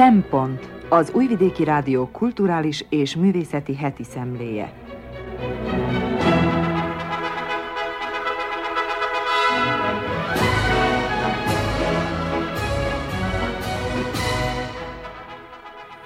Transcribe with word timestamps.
Szempont 0.00 0.70
az 0.88 1.10
Újvidéki 1.14 1.64
Rádió 1.64 2.08
kulturális 2.12 2.84
és 2.88 3.16
művészeti 3.16 3.76
heti 3.76 4.04
szemléje. 4.04 4.72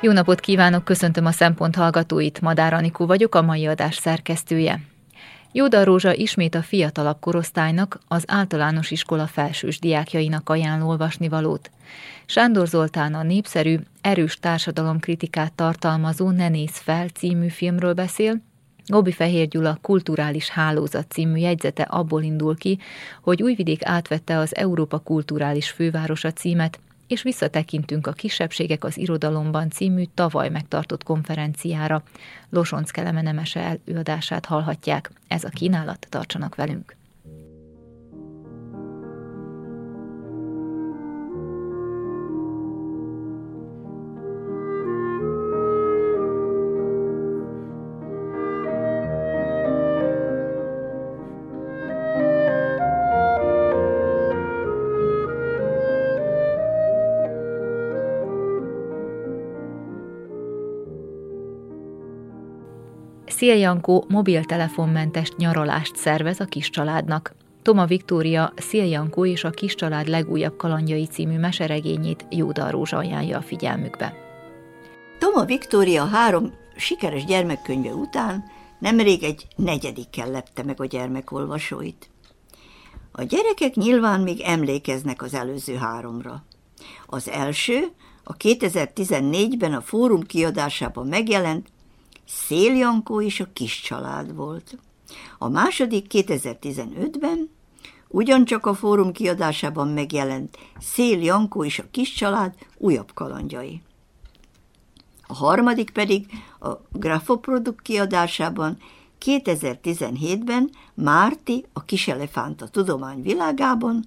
Jó 0.01 0.13
napot 0.13 0.41
kívánok, 0.41 0.85
köszöntöm 0.85 1.27
a 1.27 1.31
Szempont 1.31 1.77
hallgatóit, 1.77 2.41
Madár 2.41 2.73
Anikó 2.73 3.07
vagyok, 3.07 3.35
a 3.35 3.43
mai 3.43 3.67
adás 3.67 3.97
szerkesztője. 3.97 4.81
Jóda 5.57 5.85
Rózsa 5.85 6.15
ismét 6.15 6.55
a 6.55 6.63
fiatalabb 6.63 7.21
korosztálynak, 7.21 7.99
az 8.09 8.25
általános 8.27 8.91
iskola 8.91 9.27
felsős 9.27 9.79
diákjainak 9.79 10.49
ajánl 10.49 10.87
olvasni 10.87 11.29
valót. 11.29 11.71
Sándor 12.27 12.67
Zoltán 12.67 13.15
a 13.15 13.23
népszerű, 13.23 13.79
erős 14.01 14.37
társadalomkritikát 14.37 15.53
tartalmazó 15.53 16.31
Ne 16.31 16.49
néz 16.49 16.79
fel 16.79 17.09
című 17.09 17.49
filmről 17.49 17.93
beszél, 17.93 18.41
Gobi 18.87 19.13
Fehér 19.13 19.49
Gyula 19.49 19.79
kulturális 19.83 20.49
hálózat 20.49 21.11
című 21.11 21.39
jegyzete 21.39 21.83
abból 21.83 22.23
indul 22.23 22.57
ki, 22.57 22.79
hogy 23.23 23.43
Újvidék 23.43 23.85
átvette 23.85 24.39
az 24.39 24.57
Európa 24.57 24.99
kulturális 24.99 25.71
fővárosa 25.71 26.33
címet, 26.33 26.79
és 27.07 27.23
visszatekintünk 27.23 28.07
a 28.07 28.13
Kisebbségek 28.13 28.85
az 28.85 28.99
irodalomban 28.99 29.71
című 29.71 30.05
tavaly 30.15 30.49
megtartott 30.49 31.03
konferenciára. 31.03 32.03
Losonc 32.51 32.91
Keleme 32.91 33.23
Nemese 33.23 33.81
előadását 33.87 34.47
hallhatják. 34.47 35.11
Ez 35.29 35.45
a 35.45 35.49
kínálat, 35.49 36.07
tartsanak 36.11 36.55
velünk! 36.55 36.97
Szél 63.45 63.57
Jankó 63.57 64.05
mobiltelefonmentes 64.09 65.31
nyaralást 65.37 65.97
szervez 65.97 66.41
a 66.41 66.45
kis 66.45 66.71
családnak. 66.71 67.35
Toma 67.63 67.85
Viktória 67.87 68.53
Szél 68.57 68.85
Jankó 68.85 69.27
és 69.27 69.45
a 69.45 69.51
kis 69.51 69.75
család 69.75 70.09
legújabb 70.09 70.57
kalandjai 70.57 71.07
című 71.07 71.39
meseregényét 71.39 72.27
Jóda 72.31 72.71
Rózsa 72.71 72.97
ajánlja 72.97 73.39
a 73.39 73.43
figyelmükbe. 73.43 74.15
Toma 75.19 75.45
Viktória 75.45 76.05
három 76.05 76.53
sikeres 76.77 77.25
gyermekkönyve 77.25 77.91
után 77.91 78.45
nemrég 78.79 79.23
egy 79.23 79.47
negyedikkel 79.57 80.31
lepte 80.31 80.63
meg 80.63 80.81
a 80.81 80.87
gyermekolvasóit. 80.87 82.11
A 83.13 83.23
gyerekek 83.23 83.75
nyilván 83.75 84.21
még 84.21 84.41
emlékeznek 84.41 85.23
az 85.23 85.35
előző 85.35 85.75
háromra. 85.75 86.45
Az 87.07 87.29
első 87.29 87.93
a 88.23 88.37
2014-ben 88.37 89.73
a 89.73 89.81
fórum 89.81 90.23
kiadásában 90.23 91.07
megjelent 91.07 91.73
Szél 92.27 92.75
Jankó 92.75 93.21
és 93.21 93.41
a 93.41 93.53
kis 93.53 93.81
család 93.81 94.35
volt. 94.35 94.79
A 95.39 95.49
második 95.49 96.07
2015-ben 96.09 97.51
ugyancsak 98.09 98.67
a 98.67 98.75
fórum 98.75 99.13
kiadásában 99.13 99.89
megjelent 99.89 100.59
Szél 100.81 101.23
Jankó 101.23 101.65
és 101.65 101.79
a 101.79 101.85
kis 101.91 102.13
család 102.13 102.55
újabb 102.79 103.13
kalandjai. 103.15 103.83
A 105.27 105.35
harmadik 105.35 105.91
pedig 105.91 106.27
a 106.61 106.69
Grafoprodukt 106.93 107.83
kiadásában 107.83 108.79
2017-ben 109.25 110.71
Márti 110.95 111.65
a 111.73 111.85
kis 111.85 112.09
elefánt 112.09 112.63
a 112.63 112.69
tudomány 112.69 113.23
világában, 113.23 114.05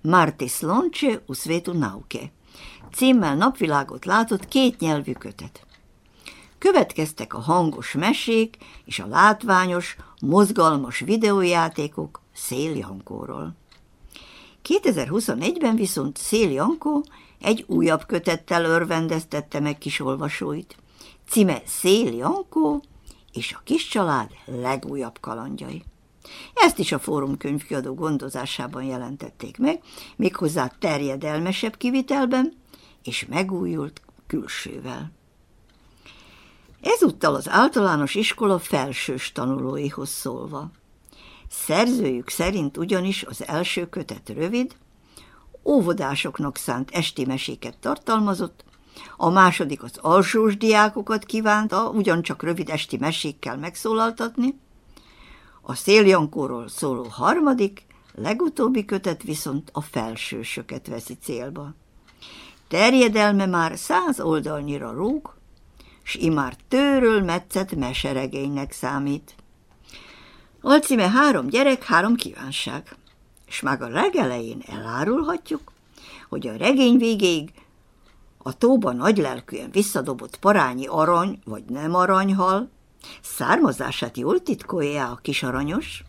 Márti 0.00 0.46
Slonce 0.46 1.22
u 1.26 1.32
svetu 1.32 1.72
nauke 1.72 2.30
címmel 2.92 3.36
napvilágot 3.36 4.04
látott 4.04 4.48
két 4.48 4.78
nyelvű 4.78 5.12
kötet. 5.12 5.66
Következtek 6.58 7.34
a 7.34 7.38
hangos 7.38 7.92
mesék 7.92 8.56
és 8.84 8.98
a 8.98 9.06
látványos, 9.06 9.96
mozgalmas 10.20 10.98
videójátékok 10.98 12.20
Szél 12.34 12.76
Jankóról. 12.76 13.54
2021-ben 14.64 15.76
viszont 15.76 16.16
Szél 16.16 16.50
Jankó 16.50 17.04
egy 17.40 17.64
újabb 17.68 18.06
kötettel 18.06 18.64
örvendeztette 18.64 19.60
meg 19.60 19.78
kis 19.78 20.00
olvasóit. 20.00 20.76
Címe 21.28 21.62
Szél 21.66 22.12
Jankó 22.12 22.82
és 23.32 23.52
a 23.52 23.60
kis 23.64 23.88
család 23.88 24.30
legújabb 24.44 25.20
kalandjai. 25.20 25.84
Ezt 26.54 26.78
is 26.78 26.92
a 26.92 26.98
Fórum 26.98 27.36
könyvkiadó 27.36 27.94
gondozásában 27.94 28.82
jelentették 28.82 29.58
meg, 29.58 29.80
méghozzá 30.16 30.72
terjedelmesebb 30.78 31.76
kivitelben 31.76 32.52
és 33.02 33.26
megújult 33.28 34.00
külsővel. 34.26 35.17
Ezúttal 36.80 37.34
az 37.34 37.48
általános 37.48 38.14
iskola 38.14 38.58
felsős 38.58 39.32
tanulóihoz 39.32 40.08
szólva. 40.08 40.70
Szerzőjük 41.48 42.28
szerint 42.28 42.76
ugyanis 42.76 43.24
az 43.24 43.46
első 43.46 43.88
kötet 43.88 44.28
rövid, 44.28 44.76
óvodásoknak 45.64 46.56
szánt 46.56 46.90
esti 46.90 47.24
meséket 47.24 47.78
tartalmazott, 47.78 48.64
a 49.16 49.30
második 49.30 49.82
az 49.82 49.98
alsós 50.00 50.56
diákokat 50.56 51.24
kívánta 51.24 51.88
ugyancsak 51.88 52.42
rövid 52.42 52.68
esti 52.68 52.96
mesékkel 52.96 53.56
megszólaltatni, 53.56 54.58
a 55.62 55.74
széljankóról 55.74 56.68
szóló 56.68 57.06
harmadik, 57.10 57.86
legutóbbi 58.14 58.84
kötet 58.84 59.22
viszont 59.22 59.70
a 59.72 59.80
felsősöket 59.80 60.86
veszi 60.86 61.16
célba. 61.22 61.74
Terjedelme 62.68 63.46
már 63.46 63.78
száz 63.78 64.20
oldalnyira 64.20 64.92
rúg, 64.92 65.34
s 66.08 66.14
imár 66.14 66.56
tőről 66.68 67.20
metszett 67.20 67.74
meseregénynek 67.76 68.72
számít. 68.72 69.34
Alcíme 70.60 71.08
három 71.08 71.46
gyerek, 71.46 71.84
három 71.84 72.14
kívánság. 72.14 72.96
És 73.46 73.60
már 73.60 73.82
a 73.82 73.88
legelején 73.88 74.62
elárulhatjuk, 74.66 75.72
hogy 76.28 76.46
a 76.46 76.56
regény 76.56 76.96
végéig 76.96 77.52
a 78.38 78.58
tóban 78.58 78.96
nagylelkűen 78.96 79.70
visszadobott 79.70 80.36
parányi 80.36 80.86
arany 80.86 81.38
vagy 81.44 81.64
nem 81.64 81.94
aranyhal 81.94 82.70
származását 83.22 84.16
jól 84.16 84.42
titkolja 84.42 85.10
a 85.10 85.18
kis 85.22 85.42
aranyos, 85.42 86.04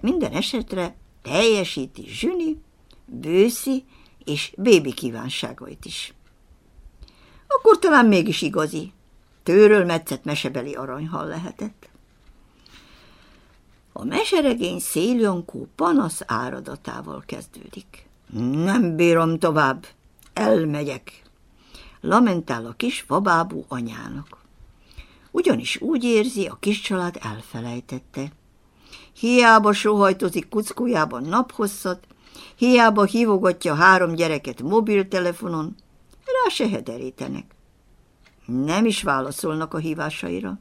minden 0.00 0.32
esetre 0.32 0.96
teljesíti 1.22 2.04
Zsüni, 2.08 2.60
Bőszi 3.06 3.84
és 4.24 4.52
bébi 4.56 4.92
kívánságait 4.92 5.84
is. 5.84 6.14
Akkor 7.48 7.78
talán 7.78 8.06
mégis 8.06 8.42
igazi, 8.42 8.92
tőről 9.44 9.84
metszett 9.84 10.24
mesebeli 10.24 10.74
aranyhal 10.74 11.26
lehetett. 11.26 11.88
A 13.92 14.04
meseregény 14.04 14.78
széljankó 14.78 15.68
panasz 15.76 16.20
áradatával 16.26 17.22
kezdődik. 17.26 18.08
Nem 18.52 18.96
bírom 18.96 19.38
tovább, 19.38 19.86
elmegyek, 20.32 21.22
lamentál 22.00 22.66
a 22.66 22.72
kis 22.76 23.00
fabábú 23.00 23.64
anyának. 23.68 24.36
Ugyanis 25.30 25.80
úgy 25.80 26.04
érzi, 26.04 26.46
a 26.46 26.56
kis 26.60 26.80
család 26.80 27.18
elfelejtette. 27.22 28.32
Hiába 29.12 29.72
sohajtozik 29.72 30.48
kuckujában 30.48 31.22
naphosszat, 31.22 32.06
hiába 32.56 33.04
hívogatja 33.04 33.74
három 33.74 34.14
gyereket 34.14 34.62
mobiltelefonon, 34.62 35.74
rá 36.24 36.50
se 36.50 36.68
hederítenek. 36.68 37.53
Nem 38.46 38.84
is 38.84 39.02
válaszolnak 39.02 39.74
a 39.74 39.78
hívásaira. 39.78 40.58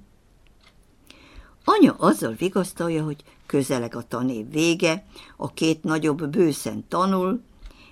Anya 1.64 1.94
azzal 1.94 2.34
vigasztalja, 2.34 3.04
hogy 3.04 3.24
közeleg 3.46 3.96
a 3.96 4.08
tanév 4.08 4.52
vége, 4.52 5.06
a 5.38 5.54
két 5.54 5.84
nagyobb 5.84 6.28
bőszen 6.28 6.88
tanul, 6.88 7.42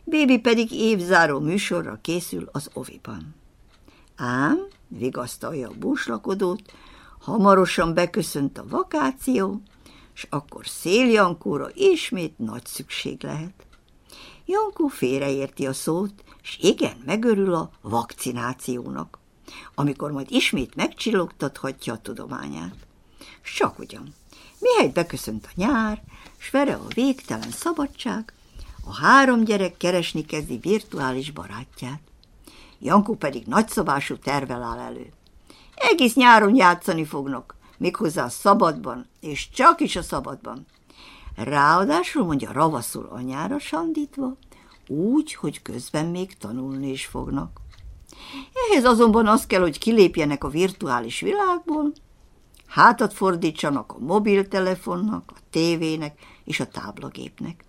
Bébi 0.04 0.40
pedig 0.40 0.72
évzáró 0.72 1.40
műsorra 1.40 2.00
készül 2.02 2.50
az 2.52 2.70
oviban. 2.74 3.36
Ám, 4.16 4.58
vigasztalja 4.88 5.70
a 5.70 5.74
búslakodót, 5.80 6.74
hamarosan 7.20 7.94
beköszönt 7.94 8.58
a 8.58 8.66
vakáció, 8.68 9.62
és 10.14 10.28
akkor 10.30 10.68
Szél 10.68 11.10
Jankóra 11.12 11.70
ismét 11.74 12.38
nagy 12.38 12.66
szükség 12.66 13.24
lehet. 13.24 13.66
Jankó 14.46 14.88
félreérti 14.88 15.68
a 15.68 15.74
szót, 15.74 16.24
és 16.42 16.58
igen, 16.62 17.02
megörül 17.06 17.54
a 17.54 17.70
vakcinációnak 17.82 19.20
amikor 19.76 20.12
majd 20.12 20.32
ismét 20.32 20.76
megcsillogtathatja 20.76 21.94
a 21.94 22.02
tudományát. 22.02 22.76
Csak 23.56 23.80
ugyan, 23.80 24.14
mihelyt 24.60 24.94
beköszönt 24.94 25.46
a 25.46 25.52
nyár, 25.56 26.02
s 26.38 26.50
vere 26.50 26.74
a 26.74 26.88
végtelen 26.94 27.52
szabadság, 27.52 28.34
a 28.86 28.96
három 28.96 29.44
gyerek 29.44 29.78
keresni 29.78 30.26
kezdi 30.26 30.58
virtuális 30.58 31.32
barátját. 31.32 32.02
Jankó 32.80 33.16
pedig 33.16 33.46
nagyszabású 33.46 34.18
tervel 34.18 34.64
áll 34.64 34.80
elő. 34.80 35.12
Egész 35.76 36.14
nyáron 36.14 36.56
játszani 36.56 37.06
fognak, 37.06 37.56
méghozzá 37.78 38.28
szabadban, 38.28 39.08
és 39.20 39.50
csak 39.50 39.82
is 39.82 39.96
a 39.96 40.02
szabadban. 40.02 40.66
Ráadásul 41.36 42.26
mondja 42.26 42.52
ravaszul 42.52 43.08
anyára 43.12 43.60
sandítva, 43.60 44.38
úgy, 44.88 45.34
hogy 45.34 45.62
közben 45.62 46.06
még 46.06 46.38
tanulni 46.38 46.92
is 46.92 47.06
fognak. 47.06 47.61
Ehhez 48.54 48.84
azonban 48.84 49.28
az 49.28 49.46
kell, 49.46 49.62
hogy 49.62 49.78
kilépjenek 49.78 50.44
a 50.44 50.50
virtuális 50.50 51.20
világból, 51.20 51.92
hátat 52.68 53.14
fordítsanak 53.14 53.92
a 53.92 54.00
mobiltelefonnak, 54.00 55.32
a 55.36 55.40
tévének 55.50 56.20
és 56.44 56.60
a 56.60 56.68
táblagépnek. 56.68 57.64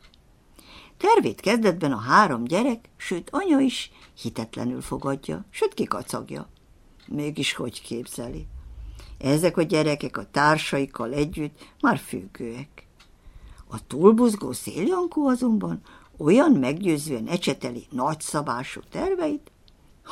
Tervét 0.97 1.41
kezdetben 1.41 1.93
a 1.93 2.01
három 2.01 2.45
gyerek, 2.45 2.89
sőt 2.97 3.31
anya 3.31 3.59
is 3.59 3.91
hitetlenül 4.21 4.81
fogadja, 4.81 5.45
sőt 5.51 5.75
kikacagja. 5.75 6.49
Mégis 7.07 7.55
hogy 7.55 7.83
képzeli? 7.83 8.47
Ezek 9.19 9.57
a 9.57 9.63
gyerekek 9.63 10.17
a 10.17 10.31
társaikkal 10.31 11.13
együtt 11.13 11.75
már 11.81 11.99
függőek. 11.99 12.87
A 13.69 13.87
túlbuzgó 13.87 14.53
széljankó 14.53 15.27
azonban 15.27 15.81
olyan 16.17 16.53
meggyőzően 16.53 17.27
ecseteli 17.27 17.87
nagyszabású 17.91 18.81
terveit, 18.91 19.52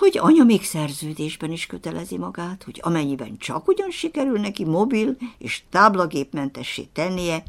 hogy 0.01 0.19
anya 0.19 0.45
még 0.45 0.65
szerződésben 0.65 1.53
is 1.53 1.67
kötelezi 1.67 2.19
magát, 2.19 2.63
hogy 2.63 2.81
amennyiben 2.83 3.37
csak 3.39 3.69
ugyan 3.69 3.91
sikerül 3.91 4.39
neki 4.39 4.65
mobil 4.65 5.17
és 5.39 5.63
táblagépmentessé 5.71 6.83
tennie 6.93 7.43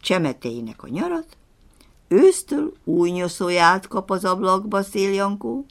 csemetéinek 0.00 0.82
a 0.82 0.88
nyarat, 0.88 1.36
ősztől 2.08 2.72
új 2.84 3.10
nyoszóját 3.10 3.88
kap 3.88 4.10
az 4.10 4.24
ablakba 4.24 4.82
széljankó, 4.82 5.66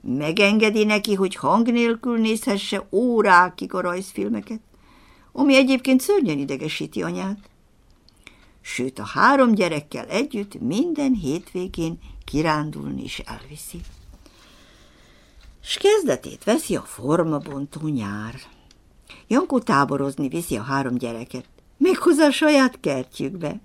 megengedi 0.00 0.84
neki, 0.84 1.14
hogy 1.14 1.34
hang 1.34 1.72
nélkül 1.72 2.18
nézhesse 2.18 2.86
órákig 2.90 3.74
a 3.74 3.80
rajzfilmeket, 3.80 4.60
ami 5.32 5.54
egyébként 5.54 6.00
szörnyen 6.00 6.38
idegesíti 6.38 7.02
anyát. 7.02 7.38
Sőt, 8.60 8.98
a 8.98 9.04
három 9.04 9.54
gyerekkel 9.54 10.06
együtt 10.06 10.60
minden 10.60 11.12
hétvégén 11.12 11.98
kirándulni 12.24 13.02
is 13.02 13.18
elviszi. 13.18 13.80
S 15.68 15.76
kezdetét 15.76 16.44
veszi 16.44 16.76
a 16.76 16.80
formabontó 16.80 17.88
nyár. 17.88 18.34
Jankó 19.26 19.58
táborozni 19.58 20.28
viszi 20.28 20.56
a 20.56 20.62
három 20.62 20.94
gyereket, 20.94 21.44
méghozzá 21.76 22.26
a 22.26 22.30
saját 22.30 22.80
kertjükbe. 22.80 23.60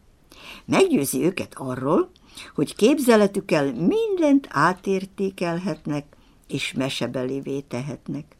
Meggyőzi 0.65 1.23
őket 1.23 1.53
arról, 1.55 2.11
hogy 2.55 2.75
képzeletükkel 2.75 3.65
mindent 3.73 4.47
átértékelhetnek, 4.49 6.05
és 6.47 6.73
mesebelévé 6.73 7.59
tehetnek. 7.59 8.37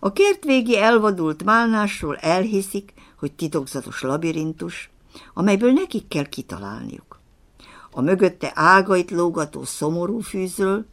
A 0.00 0.12
kertvégi 0.12 0.78
elvadult 0.78 1.44
málnásról 1.44 2.16
elhiszik, 2.16 2.92
hogy 3.18 3.32
titokzatos 3.32 4.02
labirintus, 4.02 4.90
amelyből 5.34 5.72
nekik 5.72 6.08
kell 6.08 6.26
kitalálniuk. 6.26 7.20
A 7.90 8.00
mögötte 8.00 8.52
ágait 8.54 9.10
lógató 9.10 9.64
szomorú 9.64 10.20
fűzről, 10.20 10.86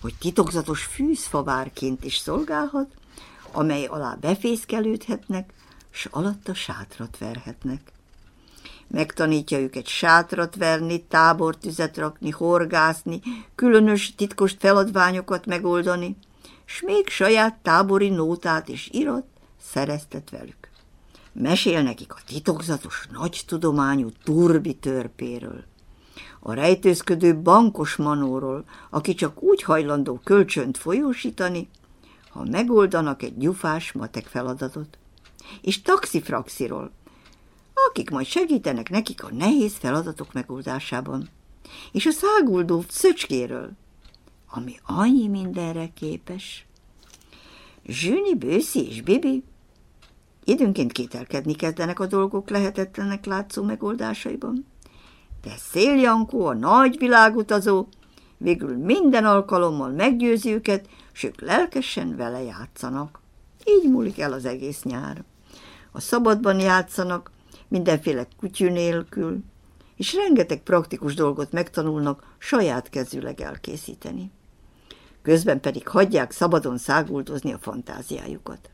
hogy 0.00 0.14
titokzatos 0.18 0.84
fűzfavárként 0.84 2.04
is 2.04 2.16
szolgálhat, 2.16 2.94
amely 3.52 3.84
alá 3.84 4.16
befészkelődhetnek, 4.20 5.52
s 5.90 6.08
alatta 6.10 6.54
sátrat 6.54 7.18
verhetnek. 7.18 7.92
Megtanítja 8.86 9.58
őket 9.58 9.86
sátrat 9.86 10.56
verni, 10.56 11.02
tábortüzet 11.02 11.96
rakni, 11.96 12.30
horgászni, 12.30 13.20
különös 13.54 14.14
titkos 14.14 14.56
feladványokat 14.58 15.46
megoldani, 15.46 16.16
s 16.64 16.80
még 16.80 17.08
saját 17.08 17.54
tábori 17.62 18.08
nótát 18.08 18.68
is 18.68 18.88
írott, 18.92 19.28
szereztet 19.62 20.30
velük. 20.30 20.68
Mesél 21.32 21.82
nekik 21.82 22.12
a 22.12 22.18
titokzatos, 22.26 23.06
nagy 23.12 23.42
tudományú 23.46 24.08
turbi 24.24 24.74
törpéről, 24.74 25.64
a 26.40 26.52
rejtőzködő 26.52 27.36
bankos 27.36 27.96
manóról, 27.96 28.64
aki 28.90 29.14
csak 29.14 29.42
úgy 29.42 29.62
hajlandó 29.62 30.20
kölcsönt 30.24 30.76
folyósítani, 30.76 31.68
ha 32.30 32.44
megoldanak 32.44 33.22
egy 33.22 33.38
gyufás 33.38 33.92
matek 33.92 34.26
feladatot, 34.26 34.98
és 35.60 35.82
taxifraxiról, 35.82 36.90
akik 37.88 38.10
majd 38.10 38.26
segítenek 38.26 38.90
nekik 38.90 39.24
a 39.24 39.32
nehéz 39.32 39.76
feladatok 39.76 40.32
megoldásában, 40.32 41.28
és 41.92 42.06
a 42.06 42.10
száguldó 42.10 42.84
szöcskéről, 42.88 43.70
ami 44.50 44.74
annyi 44.86 45.28
mindenre 45.28 45.90
képes. 45.94 46.66
Zsűni, 47.86 48.34
Bőszi 48.34 48.86
és 48.86 49.02
Bibi 49.02 49.44
időnként 50.44 50.92
kételkedni 50.92 51.54
kezdenek 51.54 52.00
a 52.00 52.06
dolgok 52.06 52.50
lehetetlenek 52.50 53.24
látszó 53.24 53.62
megoldásaiban, 53.62 54.66
de 55.42 55.54
Széljankó, 55.56 56.46
a 56.46 56.54
nagy 56.54 56.98
világutazó, 56.98 57.86
végül 58.36 58.76
minden 58.76 59.24
alkalommal 59.24 59.90
meggyőzi 59.90 60.52
őket, 60.52 60.88
s 61.12 61.22
ők 61.22 61.40
lelkesen 61.40 62.16
vele 62.16 62.42
játszanak. 62.42 63.20
Így 63.64 63.90
múlik 63.90 64.20
el 64.20 64.32
az 64.32 64.44
egész 64.44 64.82
nyár. 64.82 65.24
A 65.92 66.00
szabadban 66.00 66.60
játszanak, 66.60 67.30
mindenféle 67.68 68.26
kutyű 68.38 68.70
nélkül, 68.70 69.38
és 69.96 70.14
rengeteg 70.14 70.62
praktikus 70.62 71.14
dolgot 71.14 71.52
megtanulnak 71.52 72.34
saját 72.38 72.88
kezűleg 72.88 73.40
elkészíteni. 73.40 74.30
Közben 75.22 75.60
pedig 75.60 75.88
hagyják 75.88 76.30
szabadon 76.32 76.78
száguldozni 76.78 77.52
a 77.52 77.58
fantáziájukat. 77.58 78.70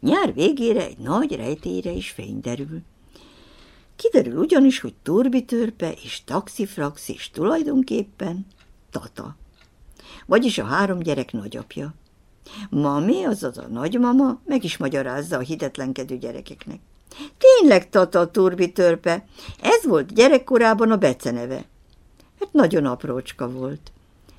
Nyár 0.00 0.34
végére 0.34 0.84
egy 0.84 0.98
nagy 0.98 1.36
rejtélyre 1.36 1.90
is 1.90 2.10
fény 2.10 2.40
derül. 2.40 2.82
Kiderül 3.96 4.36
ugyanis, 4.36 4.80
hogy 4.80 4.94
turbitörpe 5.02 5.92
és 6.04 6.24
taxifrax 6.24 7.08
is 7.08 7.30
tulajdonképpen 7.30 8.46
Tata. 8.90 9.36
Vagyis 10.26 10.58
a 10.58 10.64
három 10.64 10.98
gyerek 10.98 11.32
nagyapja. 11.32 11.94
Mami, 12.70 13.24
azaz 13.24 13.58
a 13.58 13.66
nagymama, 13.68 14.40
meg 14.44 14.64
is 14.64 14.76
magyarázza 14.76 15.36
a 15.36 15.40
hitetlenkedő 15.40 16.18
gyerekeknek. 16.18 16.78
Tényleg 17.38 17.90
Tata 17.90 18.30
turbitörpe, 18.30 19.26
ez 19.60 19.84
volt 19.84 20.14
gyerekkorában 20.14 20.90
a 20.90 20.96
beceneve. 20.96 21.64
Hát 22.40 22.52
nagyon 22.52 22.86
aprócska 22.86 23.50
volt, 23.50 23.92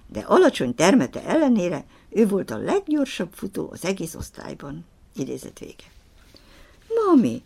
de 0.08 0.20
alacsony 0.20 0.76
termete 0.76 1.24
ellenére 1.24 1.86
ő 2.10 2.28
volt 2.28 2.52
a 2.52 2.58
leggyorsabb 2.58 3.30
futó 3.34 3.70
az 3.72 3.86
egész 3.86 4.16
osztályban. 4.16 4.86
Idézet 5.16 5.60
vége. 5.60 5.84
Mami, 7.06 7.44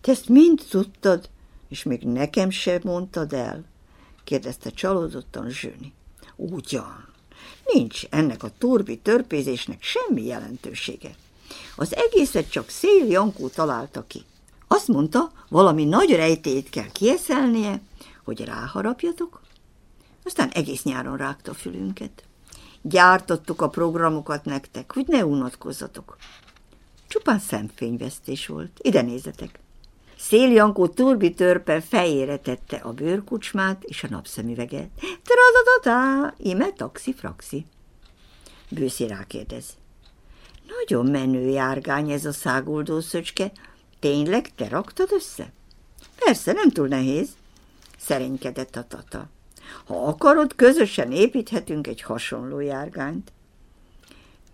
te 0.00 0.10
ezt 0.10 0.28
mind 0.28 0.62
tudtad, 0.70 1.28
és 1.68 1.82
még 1.82 2.02
nekem 2.02 2.50
sem 2.50 2.80
mondtad 2.84 3.32
el? 3.32 3.64
kérdezte 4.24 4.70
csalódottan 4.70 5.50
Zsőni. 5.50 5.92
Ugyan, 6.36 7.08
nincs 7.72 8.04
ennek 8.10 8.42
a 8.42 8.50
turbi 8.58 8.98
törpézésnek 8.98 9.82
semmi 9.82 10.24
jelentősége. 10.24 11.14
Az 11.76 11.96
egészet 11.96 12.50
csak 12.50 12.68
Szél 12.68 13.06
Jankó 13.06 13.48
találta 13.48 14.04
ki. 14.06 14.24
Azt 14.68 14.88
mondta, 14.88 15.32
valami 15.48 15.84
nagy 15.84 16.10
rejtét 16.10 16.70
kell 16.70 16.92
kieszelnie, 16.92 17.80
hogy 18.24 18.44
ráharapjatok, 18.44 19.40
aztán 20.24 20.48
egész 20.48 20.82
nyáron 20.82 21.16
rágta 21.16 21.50
a 21.50 21.54
fülünket. 21.54 22.24
Gyártottuk 22.82 23.62
a 23.62 23.68
programokat 23.68 24.44
nektek, 24.44 24.92
hogy 24.92 25.04
ne 25.06 25.24
unatkozzatok. 25.24 26.16
Csupán 27.08 27.38
szemfényvesztés 27.38 28.46
volt. 28.46 28.78
Ide 28.82 29.02
nézzetek. 29.02 29.63
Széljankó 30.28 30.88
turbi 30.88 31.34
törpe 31.34 31.80
fejére 31.80 32.36
tette 32.36 32.76
a 32.76 32.92
bőrkucsmát 32.92 33.82
és 33.82 34.04
a 34.04 34.06
napszemüveget. 34.10 34.88
Tradadatá, 35.22 36.34
ime 36.38 36.72
taxi-fraxi. 36.72 37.66
Bőszi 38.68 39.06
rákérdez. 39.06 39.64
Nagyon 40.66 41.06
menő 41.06 41.48
járgány 41.48 42.10
ez 42.10 42.24
a 42.24 42.32
száguldó 42.32 43.00
szöcske. 43.00 43.52
Tényleg 44.00 44.54
te 44.54 44.68
raktad 44.68 45.08
össze? 45.12 45.52
Persze, 46.18 46.52
nem 46.52 46.70
túl 46.70 46.88
nehéz, 46.88 47.28
szerénykedett 47.98 48.76
a 48.76 48.86
tata. 48.86 49.28
Ha 49.86 50.06
akarod, 50.06 50.54
közösen 50.54 51.12
építhetünk 51.12 51.86
egy 51.86 52.02
hasonló 52.02 52.60
járgányt. 52.60 53.32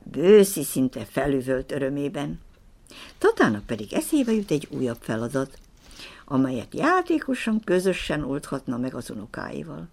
Bőszi 0.02 0.64
szinte 0.64 1.04
felüvölt 1.04 1.72
örömében. 1.72 2.40
Tatának 3.18 3.66
pedig 3.66 3.92
eszébe 3.92 4.32
jut 4.32 4.50
egy 4.50 4.68
újabb 4.70 4.98
feladat, 5.00 5.58
amelyet 6.24 6.74
játékosan 6.74 7.60
közösen 7.64 8.24
oldhatna 8.24 8.76
meg 8.76 8.94
az 8.94 9.10
unokáival. 9.10 9.88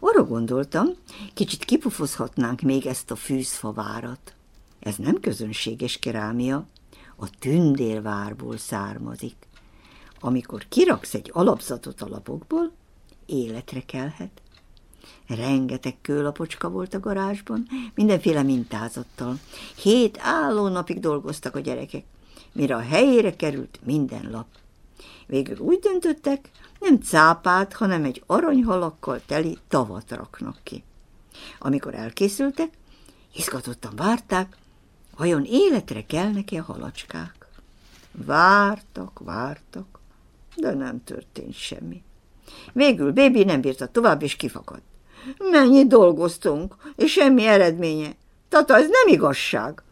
Arra 0.00 0.24
gondoltam, 0.24 0.88
kicsit 1.34 1.64
kipufozhatnánk 1.64 2.60
még 2.60 2.86
ezt 2.86 3.10
a 3.10 3.16
fűzfavárat. 3.16 4.34
Ez 4.80 4.96
nem 4.96 5.20
közönséges 5.20 5.98
kerámia, 5.98 6.66
a 7.16 7.30
tündérvárból 7.38 8.56
származik. 8.56 9.36
Amikor 10.20 10.66
kiraksz 10.68 11.14
egy 11.14 11.30
alapzatot 11.32 12.02
alapokból, 12.02 12.72
életre 13.26 13.80
kelhet. 13.80 14.42
Rengeteg 15.26 15.96
kőlapocska 16.02 16.70
volt 16.70 16.94
a 16.94 17.00
garázsban, 17.00 17.66
mindenféle 17.94 18.42
mintázattal. 18.42 19.38
Hét 19.76 20.18
álló 20.20 20.68
napig 20.68 21.00
dolgoztak 21.00 21.56
a 21.56 21.60
gyerekek, 21.60 22.04
mire 22.52 22.74
a 22.74 22.80
helyére 22.80 23.36
került 23.36 23.78
minden 23.84 24.30
lap. 24.30 24.46
Végül 25.26 25.58
úgy 25.58 25.78
döntöttek, 25.78 26.50
nem 26.80 27.00
cápát, 27.00 27.72
hanem 27.72 28.04
egy 28.04 28.22
aranyhalakkal 28.26 29.20
teli 29.26 29.58
tavat 29.68 30.10
raknak 30.10 30.56
ki. 30.62 30.84
Amikor 31.58 31.94
elkészültek, 31.94 32.68
izgatottan 33.34 33.92
várták, 33.96 34.56
vajon 35.16 35.44
életre 35.44 36.06
kelnek-e 36.06 36.58
a 36.58 36.62
halacskák. 36.62 37.46
Vártak, 38.12 39.18
vártak, 39.18 40.00
de 40.56 40.74
nem 40.74 41.04
történt 41.04 41.54
semmi. 41.54 42.02
Végül 42.72 43.12
Bébi 43.12 43.44
nem 43.44 43.60
bírta 43.60 43.86
tovább, 43.86 44.22
és 44.22 44.36
kifakadt. 44.36 44.82
Mennyit 45.38 45.86
dolgoztunk, 45.86 46.76
és 46.96 47.12
semmi 47.12 47.46
eredménye. 47.46 48.16
Tata, 48.48 48.76
ez 48.76 48.88
nem 48.88 49.14
igazság. 49.14 49.82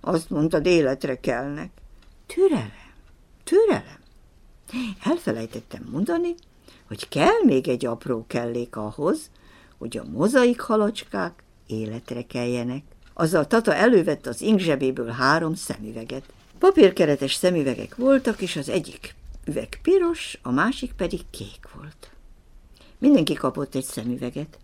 Azt 0.00 0.30
mondtad, 0.30 0.66
életre 0.66 1.20
kelnek. 1.20 1.81
Türelem, 2.34 2.72
türelem. 3.44 4.00
Elfelejtettem 5.02 5.88
mondani, 5.90 6.34
hogy 6.86 7.08
kell 7.08 7.42
még 7.44 7.68
egy 7.68 7.86
apró 7.86 8.24
kellék 8.26 8.76
ahhoz, 8.76 9.30
hogy 9.78 9.96
a 9.96 10.04
mozaik 10.04 10.60
halacskák 10.60 11.42
életre 11.66 12.26
keljenek. 12.26 12.82
Azzal 13.12 13.46
Tata 13.46 13.74
elővette 13.74 14.30
az 14.30 14.40
ink 14.40 14.58
zsebéből 14.58 15.08
három 15.08 15.54
szemüveget. 15.54 16.24
Papírkeretes 16.58 17.34
szemüvegek 17.34 17.96
voltak, 17.96 18.40
és 18.40 18.56
az 18.56 18.68
egyik 18.68 19.14
üveg 19.44 19.78
piros, 19.82 20.38
a 20.42 20.50
másik 20.50 20.92
pedig 20.92 21.20
kék 21.30 21.68
volt. 21.74 22.10
Mindenki 22.98 23.34
kapott 23.34 23.74
egy 23.74 23.84
szemüveget. 23.84 24.58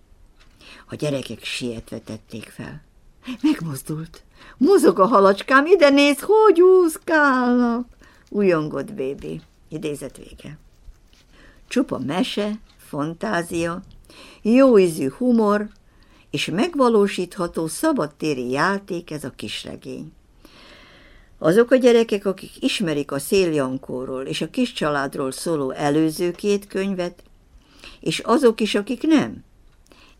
A 0.86 0.94
gyerekek 0.94 1.44
sietve 1.44 1.98
tették 1.98 2.44
fel. 2.44 2.82
Megmozdult. 3.42 4.22
Mozog 4.56 4.98
a 4.98 5.06
halacskám, 5.06 5.66
ide 5.66 5.88
néz, 5.88 6.20
hogy 6.20 6.60
úszkálnak. 6.60 7.86
Újongott 8.28 8.92
bébi. 8.92 9.40
Idézet 9.68 10.16
vége. 10.16 10.58
Csupa 11.68 11.98
mese, 11.98 12.52
fantázia, 12.76 13.82
jó 14.42 14.78
ízű 14.78 15.08
humor 15.10 15.68
és 16.30 16.46
megvalósítható 16.46 17.66
szabadtéri 17.66 18.50
játék 18.50 19.10
ez 19.10 19.24
a 19.24 19.32
kisregény. 19.36 20.12
Azok 21.38 21.70
a 21.70 21.76
gyerekek, 21.76 22.26
akik 22.26 22.62
ismerik 22.62 23.12
a 23.12 23.18
Széljankóról 23.18 24.22
és 24.22 24.40
a 24.40 24.50
kis 24.50 24.72
családról 24.72 25.32
szóló 25.32 25.70
előző 25.70 26.30
két 26.30 26.66
könyvet, 26.66 27.22
és 28.00 28.18
azok 28.18 28.60
is, 28.60 28.74
akik 28.74 29.02
nem, 29.02 29.44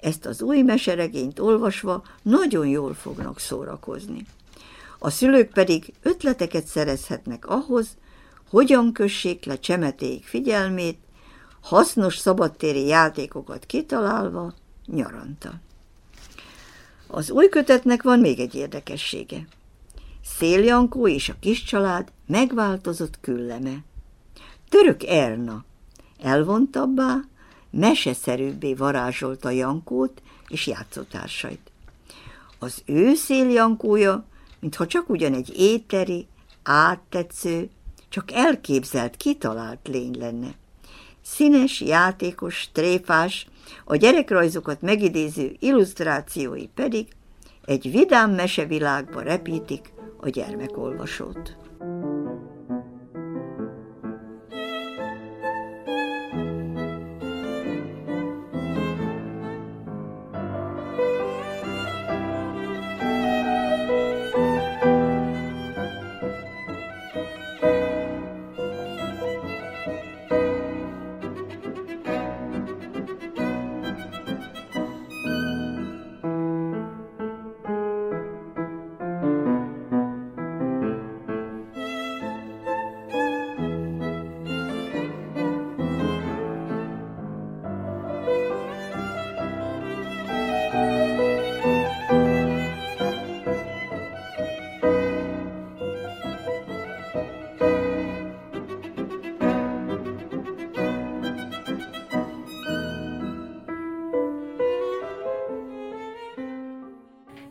ezt 0.01 0.27
az 0.27 0.43
új 0.43 0.63
meseregényt 0.63 1.39
olvasva 1.39 2.03
nagyon 2.23 2.67
jól 2.67 2.95
fognak 2.95 3.39
szórakozni. 3.39 4.27
A 4.99 5.11
szülők 5.11 5.53
pedig 5.53 5.93
ötleteket 6.03 6.67
szerezhetnek 6.67 7.47
ahhoz, 7.47 7.97
hogyan 8.51 8.93
kössék 8.93 9.45
le 9.45 9.59
csemetéik 9.59 10.25
figyelmét, 10.25 10.99
hasznos 11.61 12.17
szabadtéri 12.17 12.87
játékokat 12.87 13.67
kitalálva 13.67 14.55
nyaranta. 14.87 15.53
Az 17.07 17.31
új 17.31 17.49
kötetnek 17.49 18.03
van 18.03 18.19
még 18.19 18.41
egy 18.41 18.55
érdekessége. 18.55 19.47
Széljankó 20.25 21.09
és 21.09 21.29
a 21.29 21.35
kis 21.41 21.65
család 21.65 22.13
megváltozott 22.27 23.21
külleme. 23.21 23.85
Török 24.69 25.03
Erna 25.03 25.65
elvontabbá, 26.23 27.21
meseszerűbbé 27.71 28.75
varázsolta 28.75 29.51
Jankót 29.51 30.23
és 30.49 30.67
játszótársait. 30.67 31.71
Az 32.59 32.83
ő 32.87 33.15
széljankója, 33.15 34.25
mintha 34.61 34.87
csak 34.87 35.09
ugyan 35.09 35.35
egy 35.35 35.53
éteri, 35.57 36.27
áttetsző, 36.63 37.71
csak 38.09 38.33
elképzelt, 38.33 39.17
kitalált 39.17 39.89
lény 39.89 40.19
lenne. 40.19 40.55
Színes, 41.23 41.81
játékos, 41.81 42.69
tréfás, 42.73 43.47
a 43.85 43.97
gyerekrajzokat 43.97 44.83
megidéző 44.83 45.57
illusztrációi 45.59 46.67
pedig 46.67 47.07
egy 47.65 47.91
vidám 47.91 48.31
mesevilágba 48.31 49.21
repítik 49.21 49.93
a 50.21 50.29
gyermekolvasót. 50.29 51.57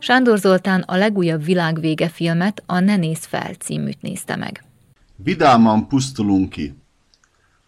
Sándor 0.08 0.38
Zoltán 0.38 0.80
a 0.80 0.96
legújabb 0.96 1.44
világvége 1.44 2.08
filmet, 2.08 2.62
a 2.66 2.78
Ne 2.78 2.96
néz 2.96 3.24
fel 3.24 3.54
címűt 3.54 4.02
nézte 4.02 4.36
meg. 4.36 4.64
Vidáman 5.16 5.88
pusztulunk 5.88 6.50
ki. 6.50 6.74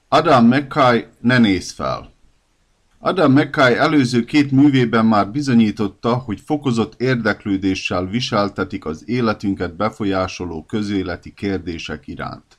Adam 0.08 0.46
McKay 0.46 1.06
Ne 1.20 1.38
néz 1.38 1.72
fel. 1.72 2.12
Adam 2.98 3.32
McKay 3.32 3.74
előző 3.74 4.24
két 4.24 4.50
művében 4.50 5.06
már 5.06 5.30
bizonyította, 5.30 6.14
hogy 6.14 6.40
fokozott 6.40 7.00
érdeklődéssel 7.00 8.06
viseltetik 8.06 8.84
az 8.84 9.02
életünket 9.06 9.76
befolyásoló 9.76 10.64
közéleti 10.64 11.34
kérdések 11.34 12.06
iránt. 12.06 12.58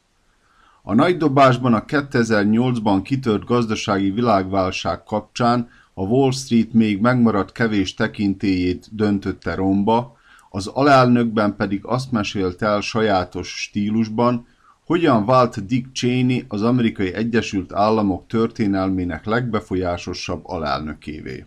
A 0.82 0.94
nagy 0.94 1.18
dobásban 1.18 1.74
a 1.74 1.86
2008-ban 1.86 3.00
kitört 3.04 3.46
gazdasági 3.46 4.12
világválság 4.12 5.04
kapcsán 5.04 5.70
a 5.94 6.04
Wall 6.04 6.32
Street 6.32 6.74
még 6.74 7.02
megmaradt 7.02 7.52
kevés 7.52 7.94
tekintélyét 7.94 8.88
döntötte 8.92 9.56
romba, 9.56 10.18
az 10.50 10.68
alelnökben 10.68 11.56
pedig 11.56 11.86
azt 11.86 12.12
mesélt 12.12 12.62
el 12.62 12.82
sajátos 12.82 13.62
stílusban, 13.62 14.48
hogyan 14.86 15.26
vált 15.26 15.66
Dick 15.66 15.92
Cheney 15.94 16.46
az 16.48 16.62
Amerikai 16.62 17.14
Egyesült 17.14 17.74
Államok 17.74 18.28
történelmének 18.28 19.26
legbefolyásosabb 19.26 20.42
alelnökévé. 20.44 21.46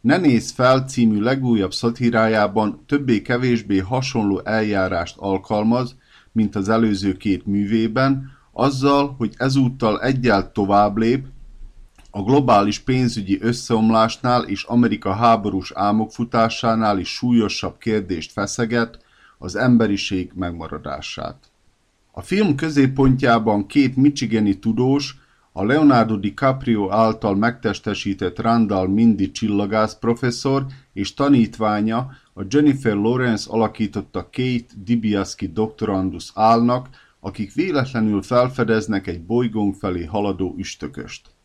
Ne 0.00 0.16
néz 0.16 0.50
fel 0.50 0.84
című 0.84 1.20
legújabb 1.20 1.72
szatírájában 1.72 2.82
többé-kevésbé 2.86 3.78
hasonló 3.78 4.40
eljárást 4.44 5.16
alkalmaz, 5.18 5.96
mint 6.32 6.56
az 6.56 6.68
előző 6.68 7.16
két 7.16 7.46
művében, 7.46 8.30
azzal, 8.52 9.14
hogy 9.18 9.34
ezúttal 9.36 10.02
egyel 10.02 10.52
tovább 10.52 10.96
lép, 10.96 11.26
a 12.18 12.22
globális 12.22 12.78
pénzügyi 12.78 13.38
összeomlásnál 13.40 14.42
és 14.42 14.62
Amerika 14.62 15.12
háborús 15.12 15.72
álmokfutásánál 15.74 16.98
is 16.98 17.08
súlyosabb 17.08 17.78
kérdést 17.78 18.32
feszeget, 18.32 18.98
az 19.38 19.56
emberiség 19.56 20.30
megmaradását. 20.34 21.36
A 22.12 22.22
film 22.22 22.54
középpontjában 22.54 23.66
két 23.66 23.96
michigani 23.96 24.58
tudós, 24.58 25.18
a 25.52 25.64
Leonardo 25.64 26.16
DiCaprio 26.16 26.90
által 26.90 27.34
megtestesített 27.34 28.40
Randall 28.40 28.88
Mindy 28.88 29.30
csillagász 29.30 29.94
professzor 29.94 30.66
és 30.92 31.14
tanítványa, 31.14 32.10
a 32.34 32.42
Jennifer 32.48 32.94
Lawrence 32.94 33.50
alakította 33.50 34.22
Kate 34.22 34.74
Dibiaski 34.84 35.46
doktorandus 35.52 36.30
állnak, 36.34 36.88
akik 37.20 37.54
véletlenül 37.54 38.22
felfedeznek 38.22 39.06
egy 39.06 39.22
bolygónk 39.22 39.74
felé 39.74 40.04
haladó 40.04 40.54
üstököst. 40.56 41.36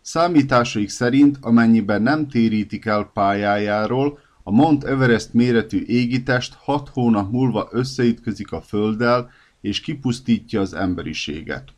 Számításaik 0.00 0.88
szerint, 0.88 1.38
amennyiben 1.40 2.02
nem 2.02 2.28
térítik 2.28 2.84
el 2.84 3.10
pályájáról, 3.14 4.18
a 4.42 4.50
Mount 4.50 4.84
Everest 4.84 5.32
méretű 5.32 5.82
égitest 5.86 6.54
hat 6.54 6.88
hónap 6.88 7.30
múlva 7.30 7.68
összeütközik 7.70 8.52
a 8.52 8.60
Földdel, 8.60 9.30
és 9.60 9.80
kipusztítja 9.80 10.60
az 10.60 10.74
emberiséget. 10.74 11.68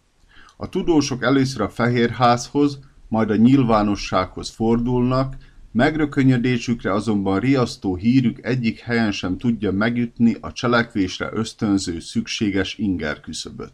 A 0.56 0.68
tudósok 0.68 1.22
először 1.22 1.60
a 1.60 1.68
Fehérházhoz, 1.68 2.78
majd 3.08 3.30
a 3.30 3.36
nyilvánossághoz 3.36 4.50
fordulnak, 4.50 5.36
Megrökönyödésükre 5.72 6.92
azonban 6.92 7.40
riasztó 7.40 7.96
hírük 7.96 8.46
egyik 8.46 8.78
helyen 8.78 9.12
sem 9.12 9.38
tudja 9.38 9.72
megütni 9.72 10.36
a 10.40 10.52
cselekvésre 10.52 11.28
ösztönző 11.32 12.00
szükséges 12.00 12.78
inger 12.78 13.20
küszöböt. 13.20 13.72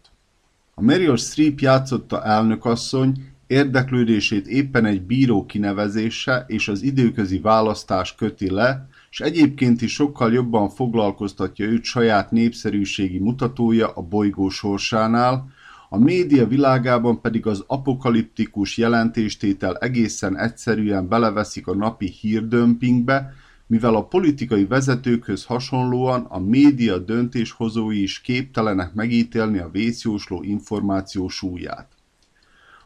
A 0.74 0.82
Meryl 0.82 1.16
Streep 1.16 1.60
játszotta 1.60 2.24
elnökasszony 2.24 3.32
érdeklődését 3.48 4.46
éppen 4.46 4.84
egy 4.84 5.02
bíró 5.02 5.46
kinevezése 5.46 6.44
és 6.46 6.68
az 6.68 6.82
időközi 6.82 7.38
választás 7.38 8.14
köti 8.14 8.50
le, 8.50 8.88
és 9.10 9.20
egyébként 9.20 9.82
is 9.82 9.92
sokkal 9.92 10.32
jobban 10.32 10.68
foglalkoztatja 10.68 11.66
őt 11.66 11.84
saját 11.84 12.30
népszerűségi 12.30 13.18
mutatója 13.18 13.88
a 13.88 14.02
bolygó 14.02 14.48
sorsánál, 14.48 15.50
a 15.88 15.98
média 15.98 16.46
világában 16.46 17.20
pedig 17.20 17.46
az 17.46 17.64
apokaliptikus 17.66 18.76
jelentéstétel 18.76 19.76
egészen 19.76 20.38
egyszerűen 20.38 21.08
beleveszik 21.08 21.66
a 21.66 21.74
napi 21.74 22.06
hírdömpingbe, 22.06 23.34
mivel 23.66 23.94
a 23.94 24.04
politikai 24.04 24.64
vezetőkhöz 24.64 25.44
hasonlóan 25.44 26.26
a 26.28 26.38
média 26.38 26.98
döntéshozói 26.98 28.02
is 28.02 28.20
képtelenek 28.20 28.94
megítélni 28.94 29.58
a 29.58 29.70
vészjósló 29.70 30.42
információ 30.42 31.28
súlyát. 31.28 31.97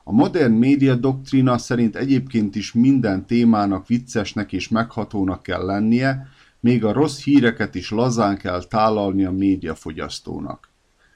A 0.04 0.12
modern 0.12 0.52
média 0.52 0.94
doktrina 0.94 1.58
szerint 1.58 1.96
egyébként 1.96 2.54
is 2.54 2.72
minden 2.72 3.26
témának 3.26 3.86
viccesnek 3.86 4.52
és 4.52 4.68
meghatónak 4.68 5.42
kell 5.42 5.64
lennie, 5.64 6.26
még 6.60 6.84
a 6.84 6.92
rossz 6.92 7.22
híreket 7.22 7.74
is 7.74 7.90
lazán 7.90 8.36
kell 8.36 8.62
tálalni 8.64 9.24
a 9.24 9.30
médiafogyasztónak. 9.30 10.70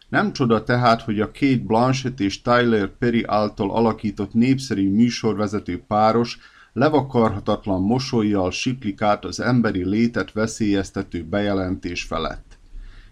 Nem 0.09 0.33
csoda 0.33 0.63
tehát, 0.63 1.03
hogy 1.03 1.21
a 1.21 1.31
Kate 1.31 1.63
Blanchett 1.67 2.21
és 2.21 2.43
Tyler 2.43 2.89
Perry 2.89 3.25
által 3.27 3.71
alakított 3.71 4.33
népszerű 4.33 4.91
műsorvezető 4.91 5.83
páros 5.87 6.39
levakarhatatlan 6.73 7.83
mosolyjal 7.83 8.51
siklik 8.51 9.03
át 9.03 9.25
az 9.25 9.41
emberi 9.41 9.85
létet 9.85 10.33
veszélyeztető 10.33 11.25
bejelentés 11.25 12.03
felett. 12.03 12.56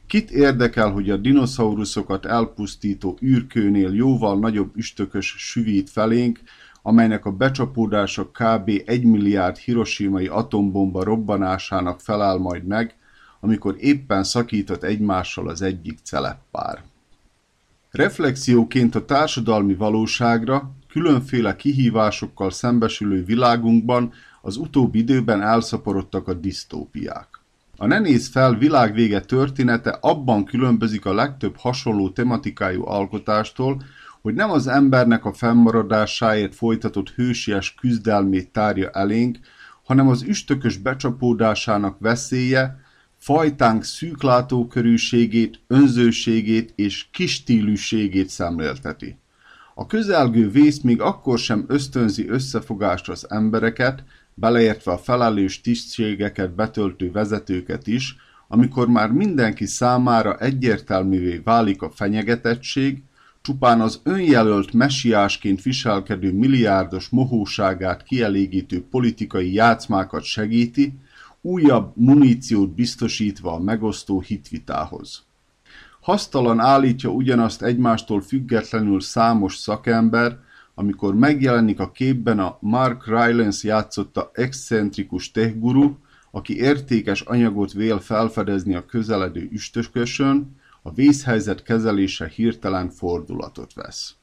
Kit 0.06 0.30
érdekel, 0.30 0.90
hogy 0.90 1.10
a 1.10 1.16
dinoszauruszokat 1.16 2.26
elpusztító 2.26 3.18
űrkőnél 3.22 3.94
jóval 3.94 4.38
nagyobb 4.38 4.76
üstökös 4.76 5.34
süvít 5.38 5.90
felénk, 5.90 6.40
amelynek 6.82 7.24
a 7.24 7.32
becsapódása 7.32 8.30
kb. 8.30 8.82
1 8.86 9.04
milliárd 9.04 9.56
hiroshimai 9.56 10.26
atombomba 10.26 11.04
robbanásának 11.04 12.00
felel 12.00 12.36
majd 12.36 12.64
meg, 12.66 12.94
amikor 13.40 13.76
éppen 13.78 14.24
szakított 14.24 14.82
egymással 14.82 15.48
az 15.48 15.62
egyik 15.62 15.98
celeppár. 16.02 16.82
Reflexióként 17.90 18.94
a 18.94 19.04
társadalmi 19.04 19.74
valóságra, 19.74 20.70
különféle 20.88 21.56
kihívásokkal 21.56 22.50
szembesülő 22.50 23.24
világunkban 23.24 24.12
az 24.42 24.56
utóbbi 24.56 24.98
időben 24.98 25.42
elszaporodtak 25.42 26.28
a 26.28 26.34
disztópiák. 26.34 27.33
A 27.76 27.86
Ne 27.86 27.98
néz 27.98 28.28
fel 28.28 28.54
világvége 28.54 29.20
története 29.20 29.98
abban 30.00 30.44
különbözik 30.44 31.04
a 31.04 31.14
legtöbb 31.14 31.56
hasonló 31.56 32.10
tematikájú 32.10 32.86
alkotástól, 32.86 33.82
hogy 34.22 34.34
nem 34.34 34.50
az 34.50 34.66
embernek 34.66 35.24
a 35.24 35.32
fennmaradásáért 35.32 36.54
folytatott 36.54 37.10
hősies 37.10 37.74
küzdelmét 37.74 38.52
tárja 38.52 38.90
elénk, 38.90 39.38
hanem 39.84 40.08
az 40.08 40.22
üstökös 40.22 40.76
becsapódásának 40.76 41.98
veszélye, 41.98 42.82
fajtánk 43.16 43.84
szűklátókörűségét, 43.84 45.60
önzőségét 45.66 46.72
és 46.76 47.06
kistílűségét 47.10 48.28
szemlélteti. 48.28 49.18
A 49.74 49.86
közelgő 49.86 50.50
vész 50.50 50.80
még 50.80 51.00
akkor 51.00 51.38
sem 51.38 51.64
ösztönzi 51.68 52.28
összefogást 52.28 53.08
az 53.08 53.30
embereket, 53.30 54.04
beleértve 54.34 54.92
a 54.92 54.98
felelős 54.98 55.60
tisztségeket 55.60 56.54
betöltő 56.54 57.10
vezetőket 57.10 57.86
is, 57.86 58.16
amikor 58.48 58.88
már 58.88 59.10
mindenki 59.10 59.66
számára 59.66 60.36
egyértelművé 60.36 61.40
válik 61.44 61.82
a 61.82 61.90
fenyegetettség, 61.90 63.02
csupán 63.42 63.80
az 63.80 64.00
önjelölt 64.02 64.72
messiásként 64.72 65.62
viselkedő 65.62 66.32
milliárdos 66.32 67.08
mohóságát 67.08 68.02
kielégítő 68.02 68.84
politikai 68.90 69.52
játszmákat 69.52 70.22
segíti, 70.22 70.98
újabb 71.40 71.92
muníciót 71.96 72.74
biztosítva 72.74 73.52
a 73.52 73.60
megosztó 73.60 74.20
hitvitához. 74.20 75.22
Hasztalan 76.04 76.60
állítja 76.60 77.10
ugyanazt 77.10 77.62
egymástól 77.62 78.20
függetlenül 78.20 79.00
számos 79.00 79.56
szakember, 79.56 80.38
amikor 80.74 81.14
megjelenik 81.14 81.80
a 81.80 81.90
képben 81.90 82.38
a 82.38 82.58
Mark 82.60 83.06
Rylance 83.06 83.68
játszotta 83.68 84.30
excentrikus 84.34 85.30
techguru, 85.30 85.96
aki 86.30 86.56
értékes 86.56 87.20
anyagot 87.20 87.72
vél 87.72 87.98
felfedezni 87.98 88.74
a 88.74 88.86
közeledő 88.86 89.48
üstökösön, 89.52 90.56
a 90.82 90.92
vészhelyzet 90.92 91.62
kezelése 91.62 92.28
hirtelen 92.28 92.90
fordulatot 92.90 93.72
vesz. 93.74 94.14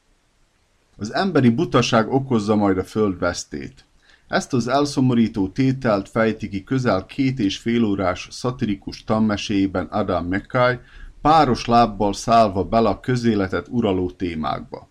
Az 0.96 1.14
emberi 1.14 1.50
butaság 1.50 2.12
okozza 2.12 2.56
majd 2.56 2.78
a 2.78 2.84
föld 2.84 3.18
vesztét. 3.18 3.84
Ezt 4.28 4.52
az 4.52 4.68
elszomorító 4.68 5.48
tételt 5.48 6.08
fejti 6.08 6.48
ki 6.48 6.64
közel 6.64 7.06
két 7.06 7.38
és 7.38 7.58
fél 7.58 7.84
órás 7.84 8.28
szatirikus 8.30 9.04
tanmeséjében 9.04 9.86
Adam 9.86 10.26
McKay, 10.26 10.78
páros 11.22 11.66
lábbal 11.66 12.12
szállva 12.12 12.64
bele 12.64 12.88
a 12.88 13.00
közéletet 13.00 13.66
uraló 13.70 14.10
témákba. 14.10 14.90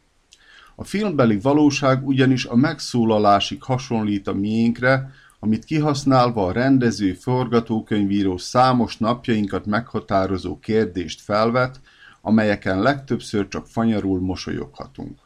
A 0.76 0.84
filmbeli 0.84 1.39
valóság 1.39 2.08
ugyanis 2.08 2.46
a 2.46 2.56
megszólalásig 2.56 3.63
hasonlít 3.63 4.28
a 4.28 4.34
miénkre, 4.34 5.12
amit 5.39 5.63
kihasználva 5.63 6.46
a 6.46 6.52
rendező 6.52 7.13
forgatókönyvíró 7.13 8.38
számos 8.38 8.98
napjainkat 8.98 9.65
meghatározó 9.65 10.60
kérdést 10.60 11.22
felvet, 11.22 11.80
amelyeken 12.22 12.82
legtöbbször 12.82 13.48
csak 13.48 13.67
fanyarul 13.67 14.20
mosolyoghatunk. 14.20 15.20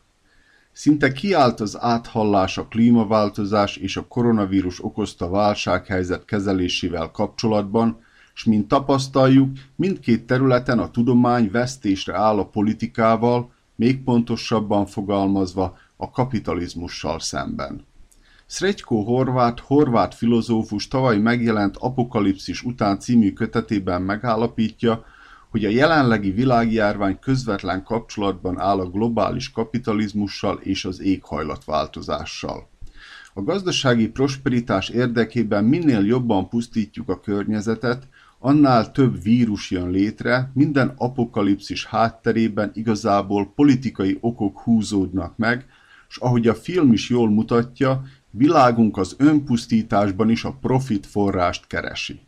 Szinte 0.71 1.11
kiállt 1.11 1.59
az 1.59 1.77
áthallás 1.79 2.57
a 2.57 2.67
klímaváltozás 2.67 3.77
és 3.77 3.97
a 3.97 4.07
koronavírus 4.07 4.83
okozta 4.83 5.29
válsághelyzet 5.29 6.25
kezelésével 6.25 7.11
kapcsolatban, 7.11 8.04
s 8.35 8.43
mint 8.43 8.67
tapasztaljuk, 8.67 9.49
mindkét 9.75 10.27
területen 10.27 10.79
a 10.79 10.91
tudomány 10.91 11.49
vesztésre 11.51 12.15
áll 12.17 12.39
a 12.39 12.45
politikával, 12.45 13.51
még 13.75 14.03
pontosabban 14.03 14.85
fogalmazva 14.85 15.77
a 15.97 16.09
kapitalizmussal 16.09 17.19
szemben. 17.19 17.85
Szregyko 18.45 19.03
Horvát, 19.03 19.59
horvát 19.59 20.15
filozófus 20.15 20.87
tavaly 20.87 21.17
megjelent 21.17 21.77
Apokalipszis 21.77 22.63
után 22.63 22.99
című 22.99 23.33
kötetében 23.33 24.01
megállapítja, 24.01 25.05
hogy 25.49 25.65
a 25.65 25.69
jelenlegi 25.69 26.31
világjárvány 26.31 27.19
közvetlen 27.19 27.83
kapcsolatban 27.83 28.59
áll 28.59 28.79
a 28.79 28.89
globális 28.89 29.51
kapitalizmussal 29.51 30.59
és 30.63 30.85
az 30.85 31.01
éghajlatváltozással. 31.01 32.67
A 33.33 33.41
gazdasági 33.41 34.07
prosperitás 34.07 34.89
érdekében 34.89 35.63
minél 35.63 36.05
jobban 36.05 36.49
pusztítjuk 36.49 37.09
a 37.09 37.19
környezetet, 37.19 38.07
annál 38.39 38.91
több 38.91 39.21
vírus 39.21 39.71
jön 39.71 39.89
létre, 39.89 40.51
minden 40.53 40.93
apokalipszis 40.97 41.85
hátterében 41.85 42.71
igazából 42.73 43.51
politikai 43.55 44.17
okok 44.21 44.59
húzódnak 44.59 45.37
meg, 45.37 45.65
és 46.09 46.17
ahogy 46.17 46.47
a 46.47 46.55
film 46.55 46.93
is 46.93 47.09
jól 47.09 47.29
mutatja, 47.29 48.03
világunk 48.29 48.97
az 48.97 49.15
önpusztításban 49.17 50.29
is 50.29 50.43
a 50.43 50.57
profit 50.61 51.05
forrást 51.05 51.67
keresi. 51.67 52.19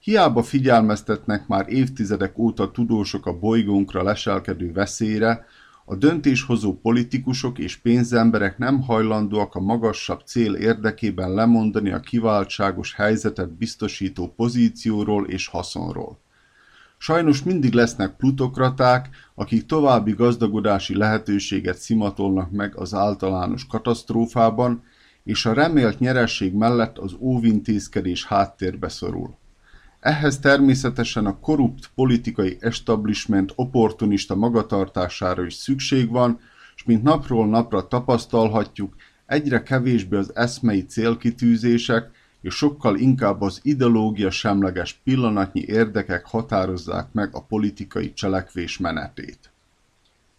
Hiába 0.00 0.42
figyelmeztetnek 0.42 1.46
már 1.46 1.68
évtizedek 1.68 2.38
óta 2.38 2.70
tudósok 2.70 3.26
a 3.26 3.38
bolygónkra 3.38 4.02
leselkedő 4.02 4.72
veszélyre, 4.72 5.46
a 5.84 5.94
döntéshozó 5.94 6.74
politikusok 6.74 7.58
és 7.58 7.76
pénzemberek 7.76 8.58
nem 8.58 8.82
hajlandóak 8.82 9.54
a 9.54 9.60
magasabb 9.60 10.20
cél 10.26 10.54
érdekében 10.54 11.34
lemondani 11.34 11.90
a 11.90 12.00
kiváltságos 12.00 12.94
helyzetet 12.94 13.52
biztosító 13.52 14.32
pozícióról 14.36 15.26
és 15.26 15.46
haszonról. 15.46 16.18
Sajnos 16.98 17.42
mindig 17.42 17.72
lesznek 17.72 18.16
plutokraták, 18.16 19.08
akik 19.34 19.66
további 19.66 20.12
gazdagodási 20.12 20.96
lehetőséget 20.96 21.76
szimatolnak 21.78 22.50
meg 22.50 22.76
az 22.76 22.94
általános 22.94 23.66
katasztrófában, 23.66 24.82
és 25.24 25.46
a 25.46 25.52
remélt 25.52 25.98
nyeresség 25.98 26.52
mellett 26.54 26.98
az 26.98 27.16
óvintézkedés 27.18 28.24
háttérbe 28.24 28.88
szorul. 28.88 29.36
Ehhez 30.04 30.38
természetesen 30.38 31.26
a 31.26 31.38
korrupt 31.38 31.90
politikai 31.94 32.56
establishment 32.60 33.52
opportunista 33.54 34.34
magatartására 34.34 35.44
is 35.44 35.54
szükség 35.54 36.10
van, 36.10 36.40
és 36.76 36.84
mint 36.84 37.02
napról 37.02 37.46
napra 37.46 37.88
tapasztalhatjuk, 37.88 38.94
egyre 39.26 39.62
kevésbé 39.62 40.16
az 40.16 40.36
eszmei 40.36 40.84
célkitűzések, 40.84 42.10
és 42.40 42.54
sokkal 42.54 42.96
inkább 42.96 43.40
az 43.40 43.60
ideológia 43.62 44.30
semleges 44.30 45.00
pillanatnyi 45.04 45.64
érdekek 45.66 46.26
határozzák 46.26 47.12
meg 47.12 47.34
a 47.34 47.42
politikai 47.42 48.12
cselekvés 48.12 48.78
menetét. 48.78 49.50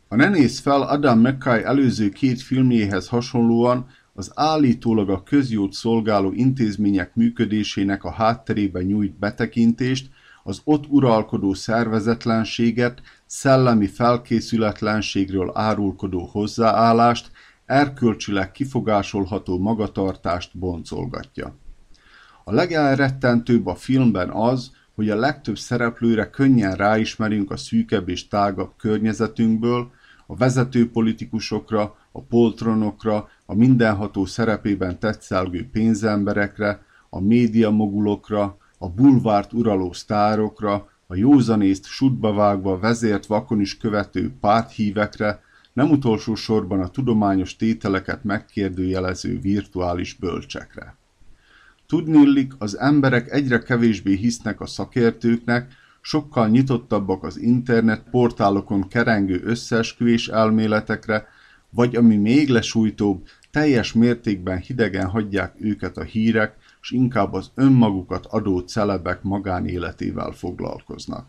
A 0.08 0.16
Ne 0.16 0.30
néz 0.30 0.60
fel 0.60 0.82
Adam 0.82 1.20
McKay 1.20 1.64
előző 1.64 2.10
két 2.10 2.42
filmjéhez 2.42 3.08
hasonlóan 3.08 3.88
az 4.18 4.32
állítólag 4.36 5.10
a 5.10 5.24
közjót 5.24 5.74
szolgáló 5.74 6.32
intézmények 6.32 7.16
működésének 7.16 8.04
a 8.04 8.12
hátterében 8.12 8.84
nyújt 8.84 9.20
betekintést, 9.20 10.10
az 10.44 10.62
ott 10.64 10.86
uralkodó 10.88 11.54
szervezetlenséget, 11.54 13.02
szellemi 13.26 13.88
felkészületlenségről 13.88 15.52
árulkodó 15.54 16.26
hozzáállást, 16.32 17.32
erkölcsileg 17.66 18.52
kifogásolható 18.52 19.60
magatartást 19.60 20.58
boncolgatja. 20.58 21.56
A 22.44 22.54
legelrettentőbb 22.54 23.68
a 23.68 23.76
filmben 23.76 24.30
az, 24.30 24.72
hogy 24.96 25.10
a 25.10 25.16
legtöbb 25.16 25.58
szereplőre 25.58 26.30
könnyen 26.30 26.76
ráismerünk 26.76 27.52
a 27.52 27.58
szűkebb 27.58 28.10
és 28.10 28.28
tágabb 28.28 28.72
környezetünkből, 28.78 29.92
a 30.28 30.36
vezető 30.36 30.90
politikusokra, 30.90 31.96
a 32.12 32.22
poltronokra, 32.22 33.30
a 33.46 33.56
mindenható 33.56 34.26
szerepében 34.26 35.00
tetszelgő 35.00 35.70
pénzemberekre, 35.72 36.86
a 37.10 37.20
médiamogulokra, 37.20 38.58
a 38.78 38.90
bulvárt 38.90 39.54
uraló 39.54 39.94
sztárokra, 39.94 40.90
a 41.08 41.16
józanészt 41.16 41.86
sutba 41.86 42.34
vágva 42.34 42.80
vezért 42.80 43.26
vakon 43.26 43.60
is 43.60 43.78
követő 43.78 44.34
párthívekre, 44.40 45.44
nem 45.74 45.92
utolsó 45.92 46.36
sorban 46.36 46.80
a 46.82 46.90
tudományos 46.90 47.56
tételeket 47.56 48.24
megkérdőjelező 48.24 49.40
virtuális 49.40 50.14
bölcsekre. 50.14 50.96
Tudnillik, 51.88 52.54
az 52.58 52.78
emberek 52.78 53.32
egyre 53.32 53.60
kevésbé 53.60 54.16
hisznek 54.16 54.62
a 54.62 54.66
szakértőknek, 54.66 55.72
sokkal 56.06 56.48
nyitottabbak 56.48 57.24
az 57.24 57.38
internet 57.38 58.04
portálokon 58.12 58.88
kerengő 58.88 59.42
összeesküvés 59.44 60.28
elméletekre, 60.28 61.28
vagy 61.70 61.96
ami 61.96 62.16
még 62.16 62.50
lesújtóbb, 62.50 63.28
teljes 63.52 63.94
mértékben 63.94 64.58
hidegen 64.58 65.08
hagyják 65.08 65.56
őket 65.60 65.98
a 65.98 66.04
hírek, 66.04 66.56
és 66.82 66.92
inkább 66.92 67.34
az 67.34 67.52
önmagukat 67.56 68.26
adó 68.26 68.60
celebek 68.60 69.24
magánéletével 69.24 70.32
foglalkoznak. 70.32 71.26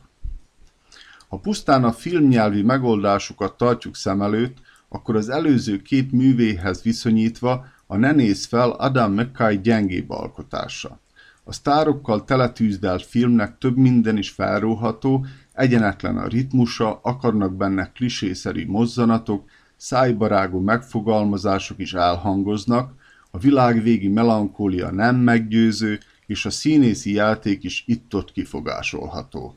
Ha 1.29 1.39
pusztán 1.39 1.85
a 1.85 1.93
filmnyelvi 1.93 2.63
megoldásukat 2.63 3.57
tartjuk 3.57 3.97
szem 3.97 4.23
előtt, 4.23 4.57
akkor 4.89 5.17
az 5.17 5.29
előző 5.29 5.83
két 5.83 6.13
művéhez 6.13 6.83
viszonyítva 6.83 7.67
a 7.87 7.97
Ne 7.97 8.13
néz 8.13 8.47
fel 8.47 8.71
Adam 8.71 9.13
McKay 9.13 9.61
gyengébb 9.61 10.11
alkotása. 10.11 11.01
A 11.49 11.53
sztárokkal 11.53 12.25
teletűzdelt 12.25 13.03
filmnek 13.03 13.59
több 13.59 13.77
minden 13.77 14.17
is 14.17 14.31
felróható, 14.31 15.27
egyenetlen 15.53 16.17
a 16.17 16.27
ritmusa, 16.27 17.01
akarnak 17.03 17.57
benne 17.57 17.91
klisészerű 17.95 18.67
mozzanatok, 18.67 19.45
szájbarágú 19.77 20.61
megfogalmazások 20.61 21.79
is 21.79 21.95
elhangoznak, 21.95 22.93
a 23.31 23.39
világvégi 23.39 24.09
melankólia 24.09 24.91
nem 24.91 25.17
meggyőző, 25.17 25.99
és 26.27 26.47
a 26.47 26.51
színészi 26.51 27.13
játék 27.13 27.65
is 27.65 27.85
itt-ott 27.87 28.33
kifogásolható. 28.33 29.55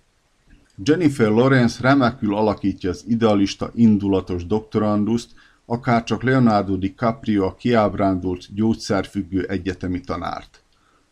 Jennifer 0.83 1.29
Lawrence 1.29 1.81
remekül 1.81 2.35
alakítja 2.35 2.89
az 2.89 3.03
idealista 3.07 3.71
indulatos 3.75 4.45
doktoranduszt, 4.45 5.29
akárcsak 5.65 6.23
Leonardo 6.23 6.75
DiCaprio 6.75 7.45
a 7.45 7.55
kiábrándult 7.55 8.53
gyógyszerfüggő 8.53 9.45
egyetemi 9.45 9.99
tanárt. 9.99 10.63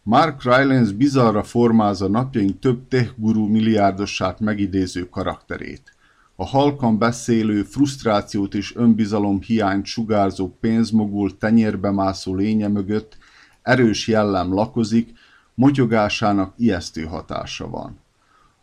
Mark 0.10 0.43
Rylance 0.43 0.93
bizarra 0.93 1.43
formázza 1.43 2.08
napjaink 2.08 2.60
több 2.60 2.88
tech 2.88 3.12
guru 3.15 3.48
milliárdossát 3.48 4.39
megidéző 4.39 5.10
karakterét. 5.10 5.96
A 6.36 6.46
halkan 6.46 6.98
beszélő, 6.98 7.63
frusztrációt 7.63 8.54
és 8.54 8.76
önbizalom 8.76 9.41
hiányt 9.41 9.86
sugárzó 9.86 10.58
pénzmogul 10.60 11.38
tenyérbe 11.38 11.91
mászó 11.91 12.36
lénye 12.36 12.67
mögött 12.67 13.17
erős 13.62 14.08
jellem 14.08 14.54
lakozik, 14.54 15.13
mogyogásának 15.54 16.54
ijesztő 16.58 17.04
hatása 17.04 17.70
van. 17.70 18.00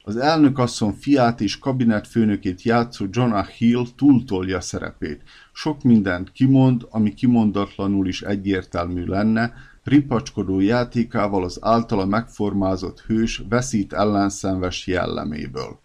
Az 0.04 0.16
elnökasszony 0.16 0.92
fiát 1.00 1.40
és 1.40 1.58
kabinetfőnökét 1.58 2.62
játszó 2.62 3.06
Jonah 3.10 3.46
Hill 3.46 3.84
túltolja 3.96 4.60
szerepét. 4.60 5.22
Sok 5.52 5.82
mindent 5.82 6.32
kimond, 6.32 6.86
ami 6.90 7.14
kimondatlanul 7.14 8.06
is 8.08 8.22
egyértelmű 8.22 9.04
lenne, 9.04 9.52
ripacskodó 9.84 10.60
játékával 10.60 11.44
az 11.44 11.58
általa 11.60 12.04
megformázott 12.04 13.00
hős 13.00 13.42
veszít 13.48 13.92
ellenszenves 13.92 14.86
jelleméből. 14.86 15.78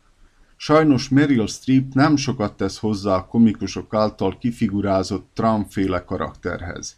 Sajnos 0.55 1.09
Meryl 1.09 1.47
Streep 1.47 1.93
nem 1.93 2.15
sokat 2.15 2.57
tesz 2.57 2.77
hozzá 2.77 3.15
a 3.15 3.25
komikusok 3.25 3.93
által 3.93 4.37
kifigurázott 4.37 5.29
Trump-féle 5.33 6.03
karakterhez. 6.03 6.97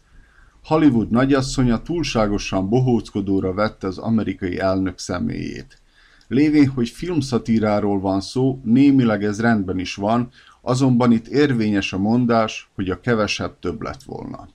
Hollywood 0.64 1.10
nagyasszonya 1.10 1.82
túlságosan 1.82 2.68
bohóckodóra 2.68 3.54
vette 3.54 3.86
az 3.86 3.98
amerikai 3.98 4.58
elnök 4.58 4.98
személyét. 4.98 5.80
Lévén, 6.28 6.68
hogy 6.68 6.88
filmszatíráról 6.88 8.00
van 8.00 8.20
szó, 8.20 8.60
némileg 8.64 9.24
ez 9.24 9.40
rendben 9.40 9.78
is 9.78 9.94
van, 9.94 10.28
azonban 10.60 11.12
itt 11.12 11.26
érvényes 11.26 11.92
a 11.92 11.98
mondás, 11.98 12.70
hogy 12.74 12.90
a 12.90 13.00
kevesebb 13.00 13.58
több 13.58 13.82
lett 13.82 14.02
volna. 14.02 14.48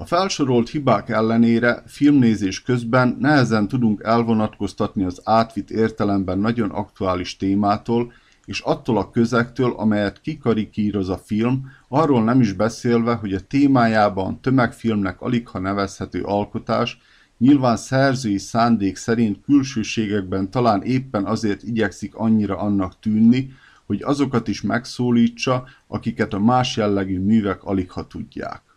A 0.00 0.04
felsorolt 0.04 0.68
hibák 0.68 1.08
ellenére 1.08 1.82
filmnézés 1.86 2.62
közben 2.62 3.16
nehezen 3.20 3.68
tudunk 3.68 4.02
elvonatkoztatni 4.04 5.04
az 5.04 5.20
átvitt 5.24 5.70
értelemben 5.70 6.38
nagyon 6.38 6.70
aktuális 6.70 7.36
témától, 7.36 8.12
és 8.44 8.60
attól 8.60 8.98
a 8.98 9.10
közektől, 9.10 9.74
amelyet 9.76 10.20
kikarikíroz 10.20 11.08
a 11.08 11.18
film, 11.24 11.70
arról 11.88 12.24
nem 12.24 12.40
is 12.40 12.52
beszélve, 12.52 13.14
hogy 13.14 13.32
a 13.32 13.40
témájában 13.40 14.40
tömegfilmnek 14.40 15.20
alig 15.20 15.48
ha 15.48 15.58
nevezhető 15.58 16.22
alkotás, 16.22 16.98
nyilván 17.38 17.76
szerzői 17.76 18.38
szándék 18.38 18.96
szerint 18.96 19.44
külsőségekben 19.44 20.50
talán 20.50 20.82
éppen 20.82 21.24
azért 21.24 21.62
igyekszik 21.62 22.14
annyira 22.14 22.58
annak 22.58 23.00
tűnni, 23.00 23.50
hogy 23.86 24.02
azokat 24.02 24.48
is 24.48 24.62
megszólítsa, 24.62 25.64
akiket 25.86 26.32
a 26.32 26.38
más 26.38 26.76
jellegű 26.76 27.20
művek 27.20 27.64
alig 27.64 27.90
ha 27.90 28.06
tudják. 28.06 28.67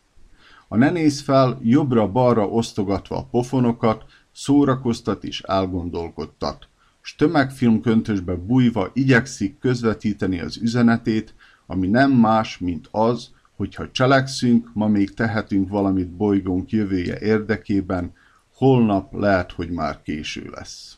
A 0.74 0.78
ne 0.78 0.90
néz 0.90 1.22
fel, 1.22 1.60
jobbra-balra 1.64 2.48
osztogatva 2.48 3.18
a 3.18 3.24
pofonokat, 3.24 4.06
szórakoztat 4.32 5.24
és 5.24 5.42
elgondolkodtat, 5.42 6.68
s 7.02 7.16
tömegfilmköntösbe 7.16 8.36
bújva 8.36 8.90
igyekszik 8.94 9.58
közvetíteni 9.60 10.40
az 10.40 10.58
üzenetét, 10.58 11.34
ami 11.66 11.88
nem 11.88 12.12
más, 12.12 12.58
mint 12.58 12.88
az, 12.92 13.30
hogy 13.56 13.76
ha 13.76 13.92
cselekszünk, 13.92 14.70
ma 14.74 14.88
még 14.88 15.14
tehetünk 15.14 15.70
valamit 15.70 16.10
bolygónk 16.10 16.72
jövője 16.72 17.20
érdekében, 17.20 18.14
holnap 18.56 19.14
lehet, 19.14 19.52
hogy 19.52 19.70
már 19.70 20.02
késő 20.02 20.50
lesz. 20.52 20.98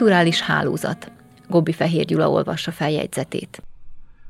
Kulturális 0.00 0.40
hálózat. 0.40 1.12
Gobbi 1.48 1.72
Fehér 1.72 2.04
Gyula 2.04 2.30
olvassa 2.30 2.72
feljegyzetét. 2.72 3.62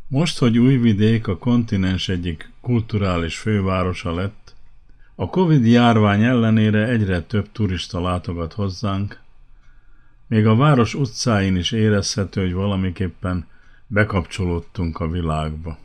Most, 0.08 0.38
hogy 0.38 0.58
Újvidék 0.58 1.26
a 1.26 1.38
kontinens 1.38 2.08
egyik 2.08 2.50
kulturális 2.60 3.38
fővárosa 3.38 4.14
lett, 4.14 4.54
a 5.14 5.28
Covid 5.28 5.66
járvány 5.66 6.22
ellenére 6.22 6.86
egyre 6.86 7.20
több 7.20 7.52
turista 7.52 8.00
látogat 8.00 8.52
hozzánk, 8.52 9.20
még 10.26 10.46
a 10.46 10.56
város 10.56 10.94
utcáin 10.94 11.56
is 11.56 11.72
érezhető, 11.72 12.40
hogy 12.40 12.52
valamiképpen 12.52 13.46
bekapcsolódtunk 13.86 15.00
a 15.00 15.08
világba. 15.08 15.78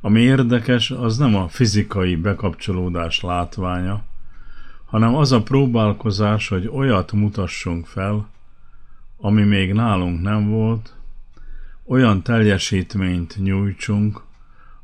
Ami 0.00 0.20
érdekes, 0.20 0.90
az 0.90 1.16
nem 1.16 1.34
a 1.36 1.48
fizikai 1.48 2.16
bekapcsolódás 2.16 3.20
látványa, 3.20 4.04
hanem 4.90 5.14
az 5.14 5.32
a 5.32 5.42
próbálkozás, 5.42 6.48
hogy 6.48 6.68
olyat 6.72 7.12
mutassunk 7.12 7.86
fel, 7.86 8.28
ami 9.16 9.42
még 9.42 9.72
nálunk 9.72 10.22
nem 10.22 10.48
volt, 10.48 10.94
olyan 11.86 12.22
teljesítményt 12.22 13.36
nyújtsunk, 13.42 14.20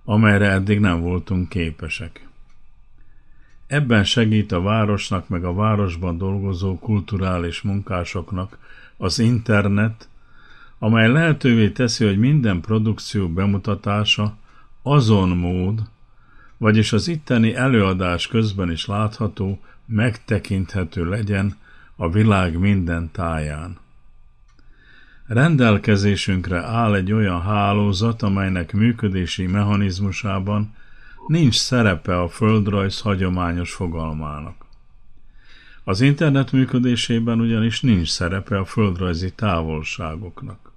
amelyre 0.05 0.51
eddig 0.51 0.81
nem 0.81 1.01
voltunk 1.01 1.49
képesek. 1.49 2.29
Ebben 3.66 4.05
segít 4.05 4.53
a 4.53 4.61
városnak 4.61 5.29
meg 5.29 5.45
a 5.45 5.55
városban 5.55 6.19
dolgozó 6.19 6.79
kulturális 6.79 7.62
munkásoknak 7.62 8.59
az 8.97 9.19
internet, 9.19 10.09
amely 10.79 11.09
lehetővé 11.09 11.71
teszi, 11.71 12.05
hogy 12.05 12.19
minden 12.19 12.61
produkció 12.61 13.29
bemutatása 13.29 14.37
azon 14.83 15.29
mód, 15.29 15.83
vagyis 16.57 16.92
az 16.92 17.09
itteni 17.09 17.55
előadás 17.55 18.27
közben 18.27 18.71
is 18.71 18.87
látható, 18.87 19.61
megtekinthető 19.87 21.09
legyen 21.09 21.57
a 21.96 22.11
világ 22.11 22.59
minden 22.59 23.11
táján. 23.12 23.79
Rendelkezésünkre 25.27 26.62
áll 26.62 26.94
egy 26.94 27.12
olyan 27.12 27.42
hálózat, 27.42 28.22
amelynek 28.22 28.72
működési 28.72 29.46
mechanizmusában 29.46 30.75
nincs 31.27 31.57
szerepe 31.57 32.20
a 32.20 32.29
földrajz 32.29 33.01
hagyományos 33.01 33.72
fogalmának. 33.72 34.64
Az 35.85 36.01
internet 36.01 36.53
működésében 36.53 37.40
ugyanis 37.40 37.81
nincs 37.81 38.09
szerepe 38.09 38.59
a 38.59 38.64
földrajzi 38.64 39.33
távolságoknak. 39.33 40.72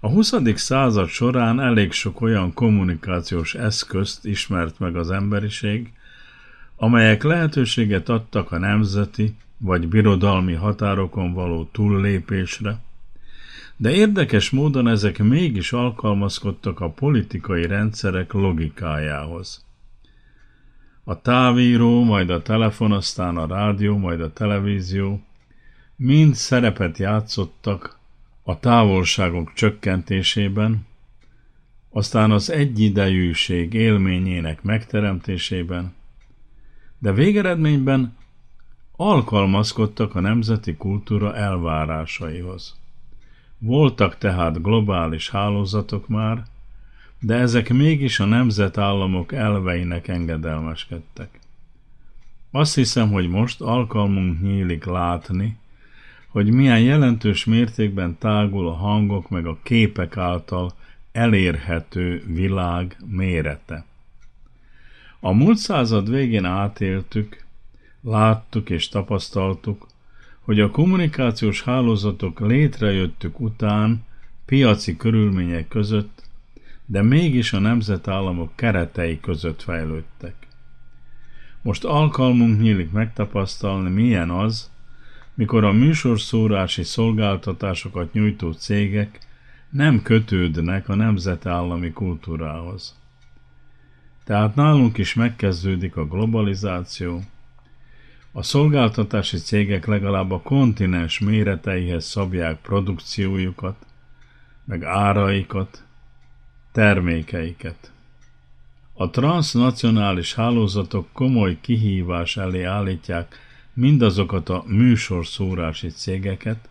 A 0.00 0.08
20. 0.08 0.32
század 0.54 1.08
során 1.08 1.60
elég 1.60 1.92
sok 1.92 2.20
olyan 2.20 2.52
kommunikációs 2.52 3.54
eszközt 3.54 4.24
ismert 4.24 4.78
meg 4.78 4.96
az 4.96 5.10
emberiség, 5.10 5.92
amelyek 6.76 7.22
lehetőséget 7.22 8.08
adtak 8.08 8.52
a 8.52 8.58
nemzeti 8.58 9.34
vagy 9.58 9.88
birodalmi 9.88 10.52
határokon 10.52 11.32
való 11.32 11.68
túllépésre, 11.72 12.78
de 13.76 13.90
érdekes 13.90 14.50
módon 14.50 14.88
ezek 14.88 15.18
mégis 15.18 15.72
alkalmazkodtak 15.72 16.80
a 16.80 16.90
politikai 16.90 17.66
rendszerek 17.66 18.32
logikájához. 18.32 19.64
A 21.04 21.20
távíró, 21.20 22.04
majd 22.04 22.30
a 22.30 22.42
telefon, 22.42 22.92
aztán 22.92 23.36
a 23.36 23.46
rádió, 23.46 23.96
majd 23.96 24.20
a 24.20 24.32
televízió 24.32 25.20
mind 25.96 26.34
szerepet 26.34 26.98
játszottak 26.98 27.98
a 28.42 28.58
távolságok 28.58 29.52
csökkentésében, 29.52 30.86
aztán 31.90 32.30
az 32.30 32.50
egyidejűség 32.50 33.72
élményének 33.74 34.62
megteremtésében, 34.62 35.94
de 36.98 37.12
végeredményben 37.12 38.16
alkalmazkodtak 38.96 40.14
a 40.14 40.20
nemzeti 40.20 40.76
kultúra 40.76 41.34
elvárásaihoz. 41.34 42.76
Voltak 43.58 44.18
tehát 44.18 44.62
globális 44.62 45.30
hálózatok 45.30 46.08
már, 46.08 46.42
de 47.20 47.34
ezek 47.34 47.72
mégis 47.72 48.20
a 48.20 48.24
nemzetállamok 48.24 49.32
elveinek 49.32 50.08
engedelmeskedtek. 50.08 51.40
Azt 52.50 52.74
hiszem, 52.74 53.10
hogy 53.12 53.28
most 53.28 53.60
alkalmunk 53.60 54.42
nyílik 54.42 54.84
látni, 54.84 55.56
hogy 56.28 56.52
milyen 56.52 56.80
jelentős 56.80 57.44
mértékben 57.44 58.18
tágul 58.18 58.68
a 58.68 58.74
hangok 58.74 59.28
meg 59.28 59.46
a 59.46 59.58
képek 59.62 60.16
által 60.16 60.72
elérhető 61.12 62.24
világ 62.26 62.96
mérete. 63.06 63.84
A 65.20 65.32
múlt 65.32 65.56
század 65.56 66.10
végén 66.10 66.44
átéltük, 66.44 67.44
láttuk 68.02 68.70
és 68.70 68.88
tapasztaltuk, 68.88 69.86
hogy 70.40 70.60
a 70.60 70.70
kommunikációs 70.70 71.62
hálózatok 71.62 72.40
létrejöttük 72.40 73.40
után 73.40 74.04
piaci 74.44 74.96
körülmények 74.96 75.68
között, 75.68 76.22
de 76.86 77.02
mégis 77.02 77.52
a 77.52 77.58
nemzetállamok 77.58 78.52
keretei 78.54 79.20
között 79.20 79.62
fejlődtek. 79.62 80.34
Most 81.62 81.84
alkalmunk 81.84 82.60
nyílik 82.60 82.92
megtapasztalni, 82.92 83.90
milyen 83.90 84.30
az, 84.30 84.70
mikor 85.34 85.64
a 85.64 85.72
műsorszórási 85.72 86.82
szolgáltatásokat 86.82 88.12
nyújtó 88.12 88.52
cégek 88.52 89.18
nem 89.70 90.02
kötődnek 90.02 90.88
a 90.88 90.94
nemzetállami 90.94 91.90
kultúrához. 91.90 92.94
Tehát 94.26 94.54
nálunk 94.54 94.98
is 94.98 95.14
megkezdődik 95.14 95.96
a 95.96 96.06
globalizáció, 96.06 97.22
a 98.32 98.42
szolgáltatási 98.42 99.36
cégek 99.36 99.86
legalább 99.86 100.30
a 100.30 100.40
kontinens 100.40 101.18
méreteihez 101.18 102.04
szabják 102.04 102.60
produkciójukat, 102.60 103.76
meg 104.64 104.84
áraikat, 104.84 105.82
termékeiket. 106.72 107.90
A 108.94 109.10
transnacionális 109.10 110.34
hálózatok 110.34 111.08
komoly 111.12 111.58
kihívás 111.60 112.36
elé 112.36 112.62
állítják 112.62 113.38
mindazokat 113.72 114.48
a 114.48 114.64
műsorszórási 114.66 115.88
cégeket, 115.88 116.68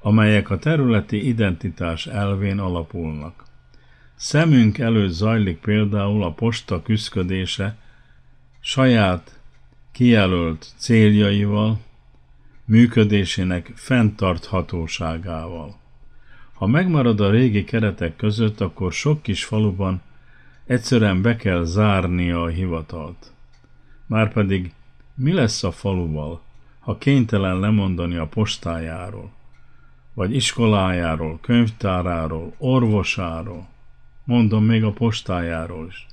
amelyek 0.00 0.50
a 0.50 0.58
területi 0.58 1.26
identitás 1.28 2.06
elvén 2.06 2.58
alapulnak. 2.58 3.45
Szemünk 4.16 4.78
előtt 4.78 5.10
zajlik 5.10 5.58
például 5.58 6.22
a 6.22 6.32
posta 6.32 6.82
küszködése 6.82 7.76
saját 8.60 9.38
kijelölt 9.92 10.66
céljaival, 10.76 11.80
működésének 12.64 13.72
fenntarthatóságával. 13.74 15.76
Ha 16.52 16.66
megmarad 16.66 17.20
a 17.20 17.30
régi 17.30 17.64
keretek 17.64 18.16
között, 18.16 18.60
akkor 18.60 18.92
sok 18.92 19.22
kis 19.22 19.44
faluban 19.44 20.02
egyszerűen 20.66 21.22
be 21.22 21.36
kell 21.36 21.64
zárnia 21.64 22.42
a 22.42 22.48
hivatalt. 22.48 23.32
Márpedig 24.06 24.72
mi 25.14 25.32
lesz 25.32 25.64
a 25.64 25.70
faluval, 25.70 26.40
ha 26.80 26.98
kénytelen 26.98 27.60
lemondani 27.60 28.16
a 28.16 28.26
postájáról, 28.26 29.30
vagy 30.14 30.34
iskolájáról, 30.34 31.38
könyvtáráról, 31.42 32.54
orvosáról, 32.58 33.66
mondom 34.26 34.64
még 34.64 34.84
a 34.84 34.92
postájáról 34.92 35.86
is. 35.88 36.06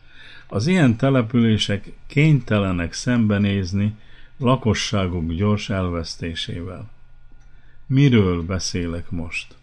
Az 0.48 0.68
ilyen 0.68 0.96
települések 0.96 1.92
kénytelenek 2.08 2.94
szembenézni 2.94 3.94
lakosságuk 4.38 5.32
gyors 5.32 5.70
elvesztésével. 5.70 6.90
Miről 7.86 8.44
beszélek 8.44 9.10
most? 9.10 9.56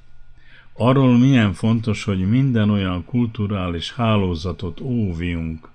Arról 0.73 1.19
milyen 1.19 1.53
fontos, 1.53 2.05
hogy 2.05 2.29
minden 2.29 2.71
olyan 2.71 3.05
kulturális 3.05 3.93
hálózatot 3.93 4.81
óvjunk, 4.81 5.69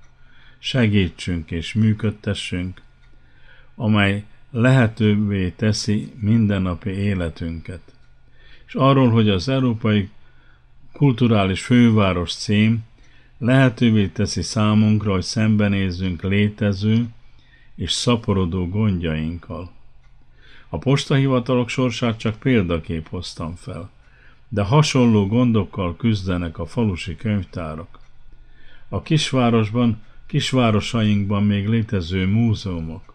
segítsünk 0.60 1.52
és 1.52 1.74
működtessünk, 1.74 2.82
amely 3.76 4.24
lehetővé 4.52 5.50
teszi 5.50 6.14
mindennapi 6.20 6.90
életünket. 6.90 7.82
És 8.68 8.76
arról, 8.76 9.10
hogy 9.10 9.30
az 9.30 9.50
Európai 9.50 10.10
Kulturális 10.96 11.62
Főváros 11.62 12.36
cím 12.36 12.84
lehetővé 13.38 14.08
teszi 14.08 14.42
számunkra, 14.42 15.12
hogy 15.12 15.24
szembenézzünk 15.24 16.22
létező 16.22 17.06
és 17.76 17.92
szaporodó 17.92 18.68
gondjainkkal. 18.68 19.72
A 20.70 20.78
postahivatalok 20.78 21.70
sorsát 21.70 22.18
csak 22.18 22.40
példakép 22.40 23.08
hoztam 23.10 23.56
fel, 23.56 23.90
de 24.48 24.62
hasonló 24.62 25.28
gondokkal 25.28 25.96
küzdenek 25.96 26.58
a 26.60 26.66
falusi 26.66 27.16
könyvtárak. 27.16 28.00
A 28.90 29.02
kisvárosban, 29.02 30.02
kisvárosainkban 30.26 31.44
még 31.44 31.68
létező 31.68 32.28
múzeumok. 32.28 33.14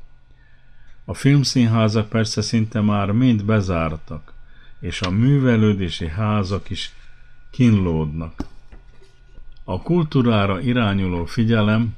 A 1.05 1.14
filmszínházak 1.14 2.09
persze 2.09 2.43
szinte 2.43 2.81
már 2.81 3.11
mind 3.11 3.45
bezártak, 3.45 4.33
és 4.81 5.01
a 5.01 5.11
művelődési 5.11 6.09
házak 6.09 6.71
is 6.71 6.93
kínlódnak. 7.51 8.45
A 9.65 9.83
kultúrára 9.83 10.61
irányuló 10.61 11.25
figyelem 11.25 11.97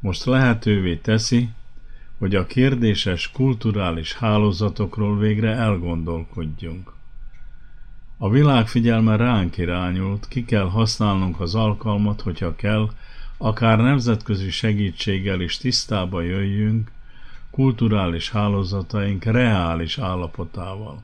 most 0.00 0.24
lehetővé 0.24 0.96
teszi, 0.96 1.48
hogy 2.18 2.34
a 2.34 2.46
kérdéses 2.46 3.30
kulturális 3.30 4.14
hálózatokról 4.14 5.18
végre 5.18 5.50
elgondolkodjunk. 5.50 6.92
A 8.18 8.30
világ 8.30 8.68
figyelme 8.68 9.16
ránk 9.16 9.58
irányult, 9.58 10.28
ki 10.28 10.44
kell 10.44 10.68
használnunk 10.68 11.40
az 11.40 11.54
alkalmat, 11.54 12.20
hogyha 12.20 12.56
kell, 12.56 12.90
akár 13.36 13.78
nemzetközi 13.78 14.50
segítséggel 14.50 15.40
is 15.40 15.56
tisztába 15.56 16.20
jöjjünk 16.20 16.90
kulturális 17.52 18.30
hálózataink 18.30 19.24
reális 19.24 19.98
állapotával. 19.98 21.02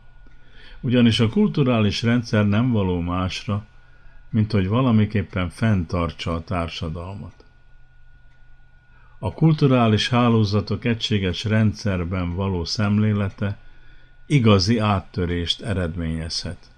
Ugyanis 0.81 1.21
a 1.21 1.29
kulturális 1.29 2.03
rendszer 2.03 2.49
nem 2.49 2.71
való 2.73 3.01
másra, 3.01 3.65
mint 4.31 4.53
hogy 4.53 4.69
valamiképpen 4.69 5.51
fenntartsa 5.51 6.35
a 6.35 6.45
társadalmat. 6.45 7.45
A 9.19 9.33
kulturális 9.33 10.09
hálózatok 10.09 10.85
egységes 10.85 11.45
rendszerben 11.45 12.35
való 12.35 12.65
szemlélete 12.65 13.59
igazi 14.27 14.79
áttörést 14.79 15.63
eredményezhet. 15.63 16.71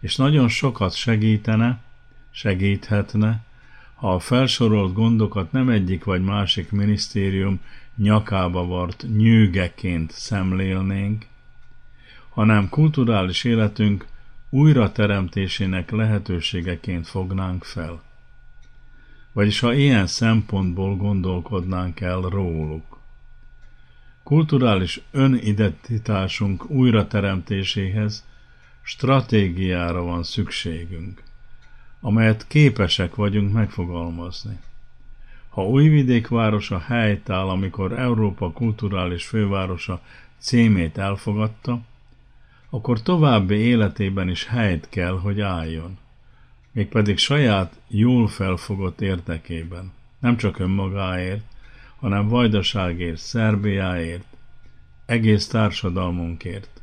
És 0.00 0.16
nagyon 0.16 0.48
sokat 0.48 0.94
segítene, 0.94 1.80
segíthetne, 2.30 3.44
ha 3.94 4.14
a 4.14 4.18
felsorolt 4.18 4.92
gondokat 4.92 5.52
nem 5.52 5.68
egyik 5.68 6.04
vagy 6.04 6.22
másik 6.22 6.70
minisztérium 6.70 7.60
nyakába 7.96 8.66
vart 8.66 9.04
nyűgeként 9.16 10.12
szemlélnénk, 10.12 11.26
hanem 12.28 12.68
kulturális 12.68 13.44
életünk 13.44 14.06
újrateremtésének 14.50 15.90
lehetőségeként 15.90 17.06
fognánk 17.06 17.64
fel. 17.64 18.02
Vagyis 19.32 19.60
ha 19.60 19.72
ilyen 19.72 20.06
szempontból 20.06 20.96
gondolkodnánk 20.96 22.00
el 22.00 22.20
róluk. 22.20 22.98
Kulturális 24.22 25.00
önidentitásunk 25.10 26.70
újrateremtéséhez 26.70 28.26
stratégiára 28.82 30.02
van 30.02 30.22
szükségünk, 30.22 31.22
amelyet 32.00 32.46
képesek 32.46 33.14
vagyunk 33.14 33.52
megfogalmazni. 33.52 34.58
Ha 35.48 35.66
Újvidék 35.66 36.28
városa 36.28 36.78
helytáll, 36.78 37.48
amikor 37.48 37.98
Európa 37.98 38.52
kulturális 38.52 39.26
fővárosa 39.26 40.00
címét 40.38 40.98
elfogadta, 40.98 41.80
akkor 42.70 43.02
további 43.02 43.54
életében 43.54 44.28
is 44.28 44.46
helyt 44.46 44.88
kell, 44.88 45.18
hogy 45.18 45.40
álljon. 45.40 45.98
Mégpedig 46.72 47.18
saját, 47.18 47.80
jól 47.88 48.28
felfogott 48.28 49.00
értekében. 49.00 49.92
Nem 50.18 50.36
csak 50.36 50.58
önmagáért, 50.58 51.44
hanem 52.00 52.28
vajdaságért, 52.28 53.18
Szerbiáért, 53.18 54.24
egész 55.06 55.46
társadalmunkért. 55.46 56.80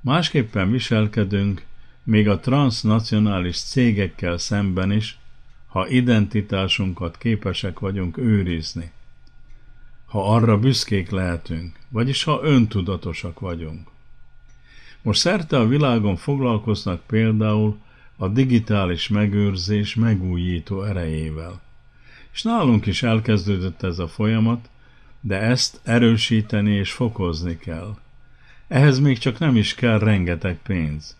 Másképpen 0.00 0.70
viselkedünk, 0.70 1.64
még 2.02 2.28
a 2.28 2.40
transnacionális 2.40 3.60
cégekkel 3.60 4.38
szemben 4.38 4.92
is, 4.92 5.18
ha 5.66 5.88
identitásunkat 5.88 7.18
képesek 7.18 7.78
vagyunk 7.78 8.16
őrizni. 8.16 8.90
Ha 10.06 10.34
arra 10.34 10.58
büszkék 10.58 11.10
lehetünk, 11.10 11.78
vagyis 11.88 12.22
ha 12.22 12.40
öntudatosak 12.42 13.40
vagyunk. 13.40 13.88
Most 15.06 15.20
szerte 15.20 15.58
a 15.58 15.66
világon 15.66 16.16
foglalkoznak 16.16 17.00
például 17.06 17.78
a 18.16 18.28
digitális 18.28 19.08
megőrzés 19.08 19.94
megújító 19.94 20.82
erejével. 20.82 21.60
És 22.32 22.42
nálunk 22.42 22.86
is 22.86 23.02
elkezdődött 23.02 23.82
ez 23.82 23.98
a 23.98 24.08
folyamat, 24.08 24.68
de 25.20 25.40
ezt 25.40 25.80
erősíteni 25.82 26.70
és 26.70 26.92
fokozni 26.92 27.56
kell. 27.58 27.96
Ehhez 28.68 28.98
még 28.98 29.18
csak 29.18 29.38
nem 29.38 29.56
is 29.56 29.74
kell 29.74 29.98
rengeteg 29.98 30.58
pénz. 30.62 31.16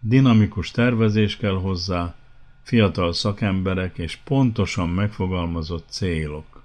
Dinamikus 0.00 0.70
tervezés 0.70 1.36
kell 1.36 1.58
hozzá, 1.60 2.14
fiatal 2.62 3.12
szakemberek 3.12 3.98
és 3.98 4.18
pontosan 4.24 4.88
megfogalmazott 4.88 5.86
célok. 5.88 6.62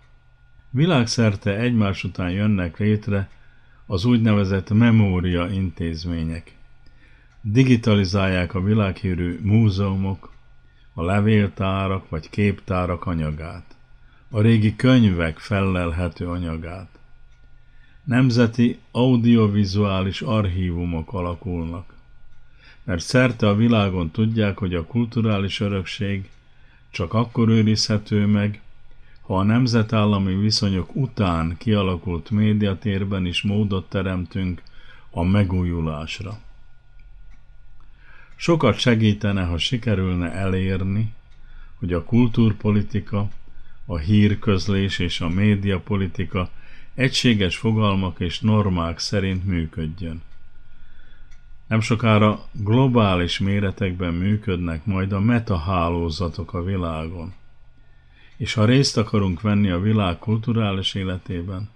Világszerte 0.69 1.57
egymás 1.57 2.03
után 2.03 2.31
jönnek 2.31 2.77
létre 2.77 3.29
az 3.91 4.05
úgynevezett 4.05 4.69
memória 4.69 5.47
intézmények. 5.47 6.55
Digitalizálják 7.41 8.53
a 8.53 8.61
világhírű 8.61 9.39
múzeumok, 9.41 10.31
a 10.93 11.03
levéltárak 11.03 12.09
vagy 12.09 12.29
képtárak 12.29 13.05
anyagát, 13.05 13.75
a 14.29 14.41
régi 14.41 14.75
könyvek 14.75 15.37
fellelhető 15.37 16.27
anyagát. 16.27 16.99
Nemzeti 18.03 18.79
audiovizuális 18.91 20.21
archívumok 20.21 21.13
alakulnak, 21.13 21.93
mert 22.83 23.01
szerte 23.01 23.47
a 23.47 23.55
világon 23.55 24.11
tudják, 24.11 24.57
hogy 24.57 24.75
a 24.75 24.85
kulturális 24.85 25.59
örökség 25.59 26.29
csak 26.89 27.13
akkor 27.13 27.49
őrizhető 27.49 28.25
meg, 28.25 28.61
ha 29.29 29.37
a 29.37 29.43
nemzetállami 29.43 30.35
viszonyok 30.35 30.95
után 30.95 31.55
kialakult 31.57 32.29
médiatérben 32.29 33.25
is 33.25 33.41
módot 33.41 33.89
teremtünk 33.89 34.61
a 35.09 35.23
megújulásra. 35.23 36.39
Sokat 38.35 38.77
segítene, 38.77 39.43
ha 39.43 39.57
sikerülne 39.57 40.31
elérni, 40.31 41.13
hogy 41.79 41.93
a 41.93 42.03
kultúrpolitika, 42.03 43.29
a 43.85 43.97
hírközlés 43.97 44.99
és 44.99 45.21
a 45.21 45.27
médiapolitika 45.27 46.49
egységes 46.93 47.57
fogalmak 47.57 48.19
és 48.19 48.39
normák 48.39 48.99
szerint 48.99 49.45
működjön. 49.45 50.21
Nem 51.67 51.81
sokára 51.81 52.45
globális 52.51 53.39
méretekben 53.39 54.13
működnek 54.13 54.85
majd 54.85 55.11
a 55.11 55.19
metahálózatok 55.19 56.53
a 56.53 56.63
világon 56.63 57.33
és 58.39 58.53
ha 58.53 58.65
részt 58.65 58.97
akarunk 58.97 59.41
venni 59.41 59.69
a 59.69 59.79
világ 59.79 60.19
kulturális 60.19 60.93
életében, 60.93 61.69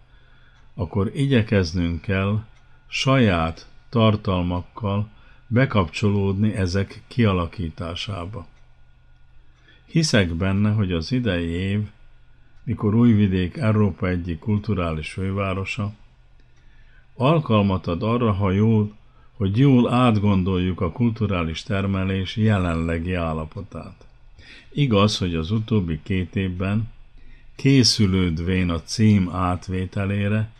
akkor 0.76 1.12
igyekeznünk 1.14 2.02
kell 2.02 2.44
saját 2.88 3.68
tartalmakkal 3.90 5.10
bekapcsolódni 5.48 6.54
ezek 6.54 7.02
kialakításába. 7.08 8.48
Hiszek 9.86 10.34
benne, 10.34 10.72
hogy 10.72 10.92
az 10.92 11.12
idei 11.12 11.50
év, 11.50 11.88
mikor 12.64 12.96
Újvidék 12.96 13.58
Európa 13.58 14.08
egyik 14.08 14.40
kulturális 14.40 15.12
fővárosa, 15.12 15.94
alkalmat 17.16 17.88
ad 17.88 18.04
arra, 18.04 18.32
ha 18.32 18.52
jól, 18.52 18.96
hogy 19.34 19.58
jól 19.58 19.94
átgondoljuk 19.94 20.82
a 20.82 20.92
kulturális 20.92 21.64
termelés 21.64 22.36
jelenlegi 22.36 23.14
állapotát. 23.14 24.08
Igaz, 24.72 25.18
hogy 25.18 25.36
az 25.36 25.52
utóbbi 25.52 26.00
két 26.04 26.36
évben, 26.36 26.92
készülődvén 27.56 28.70
a 28.70 28.82
cím 28.82 29.30
átvételére, 29.30 30.52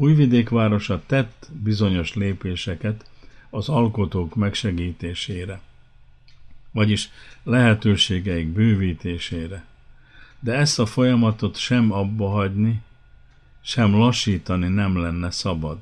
Újvidék 0.00 0.48
városa 0.48 1.02
tett 1.06 1.50
bizonyos 1.62 2.14
lépéseket 2.14 3.10
az 3.50 3.68
alkotók 3.68 4.34
megsegítésére, 4.34 5.60
vagyis 6.70 7.10
lehetőségeik 7.42 8.46
bővítésére. 8.46 9.64
De 10.40 10.52
ezt 10.52 10.78
a 10.78 10.86
folyamatot 10.86 11.56
sem 11.56 11.92
abba 11.92 12.28
hagyni, 12.28 12.82
sem 13.60 13.94
lassítani 13.94 14.68
nem 14.68 14.96
lenne 15.00 15.30
szabad. 15.30 15.78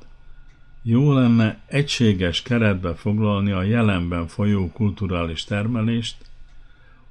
Jó 0.82 1.12
lenne 1.12 1.60
egységes 1.66 2.42
keretbe 2.42 2.94
foglalni 2.94 3.50
a 3.50 3.62
jelenben 3.62 4.26
folyó 4.26 4.70
kulturális 4.72 5.44
termelést, 5.44 6.16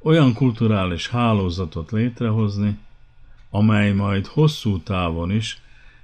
olyan 0.06 0.34
kulturális 0.34 1.10
hálózatot 1.10 1.92
létrehozni, 1.92 2.78
amely 3.50 3.92
majd 3.92 4.28
hosszú 4.28 4.80
távon 4.80 5.32
is 5.32 5.62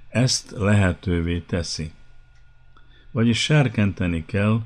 ezt 0.08 0.50
lehetővé 0.50 1.38
teszi. 1.38 1.92
Vagyis 3.10 3.42
serkenteni 3.42 4.24
kell 4.26 4.60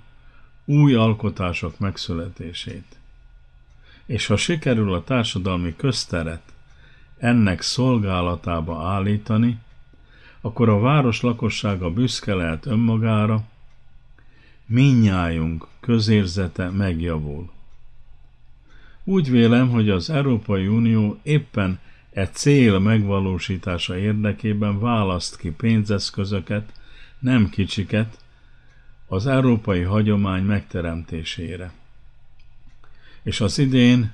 új 0.64 0.94
alkotások 0.94 1.78
megszületését. 1.78 2.96
És 4.06 4.26
ha 4.26 4.36
sikerül 4.36 4.94
a 4.94 5.04
társadalmi 5.04 5.76
közteret 5.76 6.42
ennek 7.18 7.60
szolgálatába 7.60 8.88
állítani, 8.88 9.58
akkor 10.40 10.68
a 10.68 10.80
város 10.80 11.20
lakossága 11.20 11.90
büszke 11.90 12.34
lehet 12.34 12.66
önmagára, 12.66 13.42
minnyájunk 14.66 15.66
közérzete 15.80 16.70
megjavul. 16.70 17.54
Úgy 19.08 19.30
vélem, 19.30 19.68
hogy 19.68 19.90
az 19.90 20.10
Európai 20.10 20.66
Unió 20.66 21.18
éppen 21.22 21.78
e 22.12 22.28
cél 22.28 22.78
megvalósítása 22.78 23.98
érdekében 23.98 24.80
választ 24.80 25.36
ki 25.36 25.50
pénzeszközöket, 25.50 26.72
nem 27.18 27.48
kicsiket, 27.50 28.18
az 29.06 29.26
európai 29.26 29.82
hagyomány 29.82 30.42
megteremtésére. 30.42 31.72
És 33.22 33.40
az 33.40 33.58
idén 33.58 34.12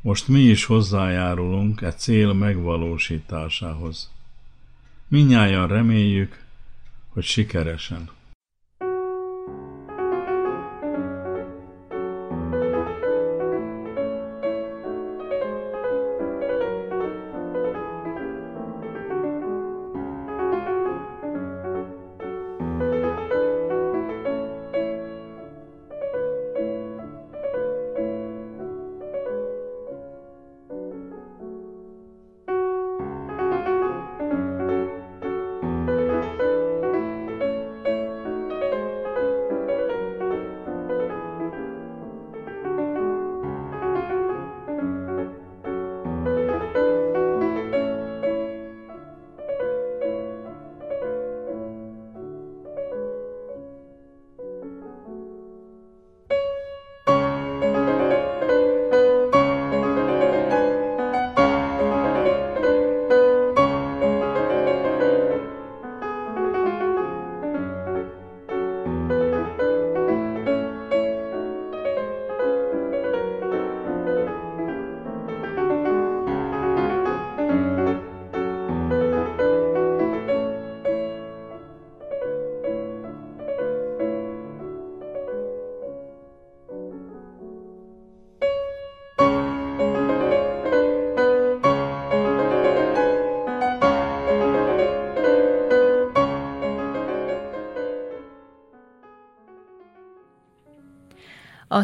most 0.00 0.28
mi 0.28 0.40
is 0.40 0.64
hozzájárulunk 0.64 1.80
e 1.80 1.92
cél 1.92 2.32
megvalósításához. 2.32 4.10
Minnyáján 5.08 5.68
reméljük, 5.68 6.44
hogy 7.08 7.24
sikeresen. 7.24 8.10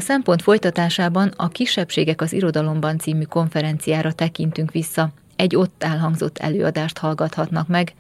Szempont 0.09 0.43
folytatásában 0.43 1.33
a 1.37 1.49
Kisebbségek 1.49 2.21
az 2.21 2.33
irodalomban 2.33 2.99
című 2.99 3.23
konferenciára 3.23 4.13
tekintünk 4.13 4.71
vissza. 4.71 5.09
Egy 5.37 5.57
ott 5.57 5.83
elhangzott 5.83 6.39
előadást 6.39 6.99
hallgathatnak 6.99 7.69
meg. 7.69 7.93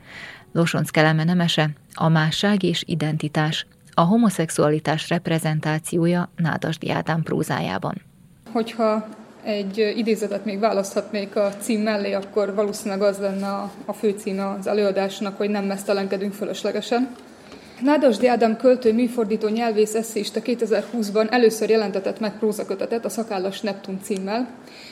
Losonc 0.52 0.90
Keleme 0.90 1.24
Nemese, 1.24 1.70
a 1.94 2.08
másság 2.08 2.62
és 2.62 2.82
identitás, 2.86 3.66
a 3.94 4.00
homoszexualitás 4.00 5.08
reprezentációja 5.08 6.30
Nádasdi 6.36 6.90
Ádám 6.90 7.22
prózájában. 7.22 7.94
Hogyha 8.52 9.08
egy 9.42 9.92
idézetet 9.96 10.44
még 10.44 10.58
választhatnék 10.58 11.36
a 11.36 11.52
cím 11.60 11.80
mellé, 11.80 12.12
akkor 12.12 12.54
valószínűleg 12.54 13.02
az 13.02 13.18
lenne 13.18 13.46
a, 13.46 13.70
a 13.84 13.92
főcím 13.92 14.40
az 14.58 14.66
előadásnak, 14.66 15.36
hogy 15.36 15.50
nem 15.50 15.64
mesztelenkedünk 15.64 16.32
fölöslegesen. 16.32 17.16
Nádasdi 17.82 18.26
Ádám 18.26 18.56
költő, 18.56 18.92
műfordító, 18.92 19.48
nyelvész, 19.48 19.94
eszéista 19.94 20.40
2020-ban 20.44 21.30
először 21.30 21.70
jelentetett 21.70 22.20
meg 22.20 22.38
prózakötetet 22.38 23.04
a 23.04 23.08
Szakállas 23.08 23.60
Neptun 23.60 23.98
címmel, 24.02 24.48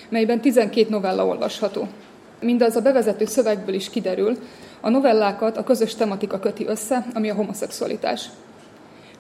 melyben 0.09 0.41
12 0.41 0.87
novella 0.89 1.27
olvasható. 1.27 1.89
Mindaz 2.41 2.77
a 2.77 2.81
bevezető 2.81 3.25
szövegből 3.25 3.75
is 3.75 3.91
kiderül, 3.91 4.39
a 4.81 4.89
novellákat 4.89 5.57
a 5.57 5.65
közös 5.65 5.95
tematika 5.95 6.39
köti 6.39 6.67
össze, 6.67 7.07
ami 7.15 7.31
a 7.31 7.35
homoszexualitás. 7.35 8.25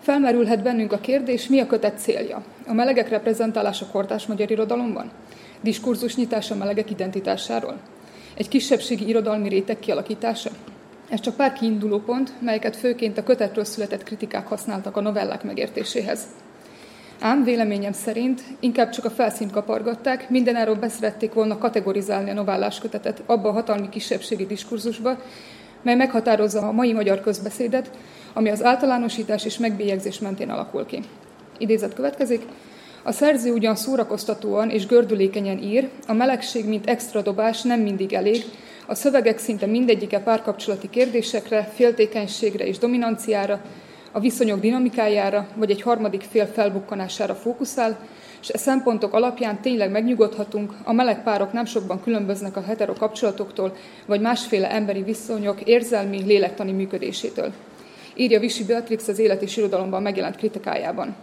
Felmerülhet 0.00 0.62
bennünk 0.62 0.92
a 0.92 0.98
kérdés, 0.98 1.46
mi 1.46 1.60
a 1.60 1.66
kötet 1.66 1.98
célja? 1.98 2.42
A 2.66 2.72
melegek 2.72 3.08
reprezentálása 3.08 3.86
kortás 3.86 4.26
magyar 4.26 4.50
irodalomban? 4.50 5.10
Diskurzus 5.60 6.16
nyitása 6.16 6.54
melegek 6.54 6.90
identitásáról? 6.90 7.76
Egy 8.34 8.48
kisebbségi 8.48 9.08
irodalmi 9.08 9.48
réteg 9.48 9.78
kialakítása? 9.78 10.50
Ez 11.08 11.20
csak 11.20 11.36
pár 11.36 11.52
kiinduló 11.52 11.98
pont, 11.98 12.32
melyeket 12.40 12.76
főként 12.76 13.18
a 13.18 13.22
kötetről 13.22 13.64
született 13.64 14.02
kritikák 14.02 14.46
használtak 14.46 14.96
a 14.96 15.00
novellák 15.00 15.42
megértéséhez. 15.42 16.20
Ám 17.20 17.44
véleményem 17.44 17.92
szerint 17.92 18.42
inkább 18.60 18.90
csak 18.90 19.04
a 19.04 19.10
felszínt 19.10 19.50
kapargatták, 19.50 20.30
mindenáról 20.30 20.74
beszerették 20.74 21.32
volna 21.32 21.58
kategorizálni 21.58 22.30
a 22.30 22.34
novellás 22.34 22.78
kötetet 22.78 23.22
abba 23.26 23.48
a 23.48 23.52
hatalmi 23.52 23.88
kisebbségi 23.88 24.46
diskurzusba, 24.46 25.18
mely 25.82 25.94
meghatározza 25.94 26.68
a 26.68 26.72
mai 26.72 26.92
magyar 26.92 27.20
közbeszédet, 27.20 27.90
ami 28.32 28.50
az 28.50 28.64
általánosítás 28.64 29.44
és 29.44 29.58
megbélyegzés 29.58 30.18
mentén 30.18 30.50
alakul 30.50 30.86
ki. 30.86 31.02
Idézet 31.58 31.94
következik. 31.94 32.42
A 33.02 33.12
szerző 33.12 33.52
ugyan 33.52 33.76
szórakoztatóan 33.76 34.70
és 34.70 34.86
gördülékenyen 34.86 35.58
ír, 35.58 35.88
a 36.06 36.12
melegség, 36.12 36.68
mint 36.68 36.88
extra 36.88 37.22
dobás 37.22 37.62
nem 37.62 37.80
mindig 37.80 38.12
elég, 38.12 38.44
a 38.86 38.94
szövegek 38.94 39.38
szinte 39.38 39.66
mindegyike 39.66 40.20
párkapcsolati 40.20 40.90
kérdésekre, 40.90 41.62
féltékenységre 41.74 42.66
és 42.66 42.78
dominanciára, 42.78 43.60
a 44.12 44.20
viszonyok 44.20 44.60
dinamikájára 44.60 45.48
vagy 45.54 45.70
egy 45.70 45.82
harmadik 45.82 46.22
fél 46.30 46.46
felbukkanására 46.46 47.34
fókuszál, 47.34 47.98
és 48.40 48.48
e 48.48 48.58
szempontok 48.58 49.14
alapján 49.14 49.60
tényleg 49.60 49.90
megnyugodhatunk, 49.90 50.72
a 50.84 50.92
meleg 50.92 51.22
párok 51.22 51.52
nem 51.52 51.64
sokban 51.64 52.02
különböznek 52.02 52.56
a 52.56 52.62
hetero 52.62 52.92
kapcsolatoktól, 52.92 53.76
vagy 54.06 54.20
másféle 54.20 54.70
emberi 54.70 55.02
viszonyok 55.02 55.60
érzelmi, 55.60 56.22
lélektani 56.22 56.72
működésétől. 56.72 57.52
Írja 58.14 58.40
Visi 58.40 58.64
Beatrix 58.64 59.08
az 59.08 59.18
élet 59.18 59.42
és 59.42 59.56
irodalomban 59.56 60.02
megjelent 60.02 60.36
kritikájában. 60.36 61.14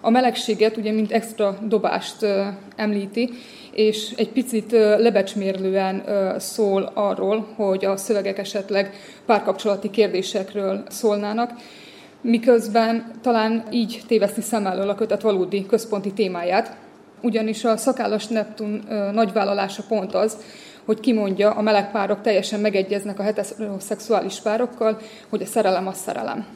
A 0.00 0.10
melegséget 0.10 0.76
ugye 0.76 0.92
mint 0.92 1.12
extra 1.12 1.58
dobást 1.62 2.26
említi, 2.76 3.30
és 3.72 4.12
egy 4.16 4.28
picit 4.28 4.72
lebecsmérlően 4.72 6.02
szól 6.38 6.90
arról, 6.94 7.46
hogy 7.56 7.84
a 7.84 7.96
szövegek 7.96 8.38
esetleg 8.38 8.94
párkapcsolati 9.26 9.90
kérdésekről 9.90 10.82
szólnának, 10.88 11.50
miközben 12.20 13.12
talán 13.22 13.64
így 13.70 14.02
téveszti 14.06 14.40
szem 14.40 14.66
elől 14.66 14.88
a 14.88 14.94
kötet 14.94 15.22
valódi 15.22 15.66
központi 15.66 16.12
témáját, 16.12 16.76
ugyanis 17.22 17.64
a 17.64 17.76
szakállas 17.76 18.26
Neptun 18.26 18.84
nagyvállalása 19.12 19.82
pont 19.88 20.14
az, 20.14 20.36
hogy 20.84 21.00
kimondja, 21.00 21.50
a 21.50 21.62
meleg 21.62 21.90
párok 21.90 22.20
teljesen 22.20 22.60
megegyeznek 22.60 23.18
a 23.18 23.22
heteroszexuális 23.22 24.40
párokkal, 24.40 24.98
hogy 25.28 25.42
a 25.42 25.46
szerelem 25.46 25.86
a 25.86 25.92
szerelem. 25.92 26.46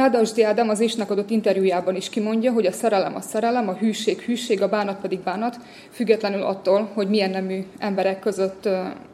Nádasdi 0.00 0.42
Ádám 0.42 0.68
az 0.68 0.80
Ésnek 0.80 1.10
adott 1.10 1.30
interjújában 1.30 1.96
is 1.96 2.08
kimondja, 2.08 2.52
hogy 2.52 2.66
a 2.66 2.72
szerelem 2.72 3.14
a 3.14 3.20
szerelem, 3.20 3.68
a 3.68 3.72
hűség 3.72 4.20
hűség, 4.20 4.62
a 4.62 4.68
bánat 4.68 5.00
pedig 5.00 5.18
bánat, 5.18 5.56
függetlenül 5.90 6.42
attól, 6.42 6.90
hogy 6.94 7.08
milyen 7.08 7.30
nemű 7.30 7.64
emberek 7.78 8.20
között, 8.20 8.68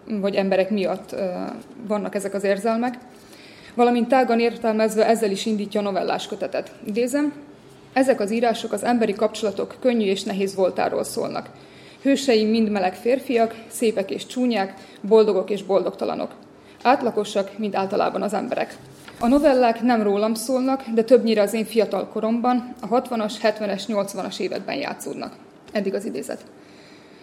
vagy 0.04 0.34
emberek 0.34 0.70
miatt 0.70 1.14
vannak 1.86 2.14
ezek 2.14 2.34
az 2.34 2.44
érzelmek. 2.44 2.94
Valamint 3.74 4.08
tágan 4.08 4.40
értelmezve 4.40 5.06
ezzel 5.06 5.30
is 5.30 5.46
indítja 5.46 5.80
a 5.80 5.82
novellás 5.82 6.26
kötetet. 6.26 6.72
Idézem, 6.84 7.32
ezek 7.92 8.20
az 8.20 8.30
írások 8.30 8.72
az 8.72 8.84
emberi 8.84 9.12
kapcsolatok 9.12 9.76
könnyű 9.80 10.04
és 10.04 10.22
nehéz 10.22 10.54
voltáról 10.54 11.04
szólnak. 11.04 11.50
Hőseim 12.02 12.48
mind 12.48 12.70
meleg 12.70 12.94
férfiak, 12.94 13.54
szépek 13.68 14.10
és 14.10 14.26
csúnyák, 14.26 14.74
boldogok 15.00 15.50
és 15.50 15.62
boldogtalanok. 15.62 16.34
Átlagosak, 16.82 17.58
mint 17.58 17.76
általában 17.76 18.22
az 18.22 18.34
emberek. 18.34 18.76
A 19.18 19.26
novellák 19.26 19.82
nem 19.82 20.02
rólam 20.02 20.34
szólnak, 20.34 20.82
de 20.94 21.02
többnyire 21.02 21.42
az 21.42 21.54
én 21.54 21.64
fiatal 21.64 22.08
koromban, 22.08 22.74
a 22.80 22.88
60-as, 22.88 23.32
70-es, 23.42 23.82
80-as 23.88 24.38
években 24.40 24.76
játszódnak. 24.76 25.32
Eddig 25.72 25.94
az 25.94 26.04
idézet. 26.04 26.44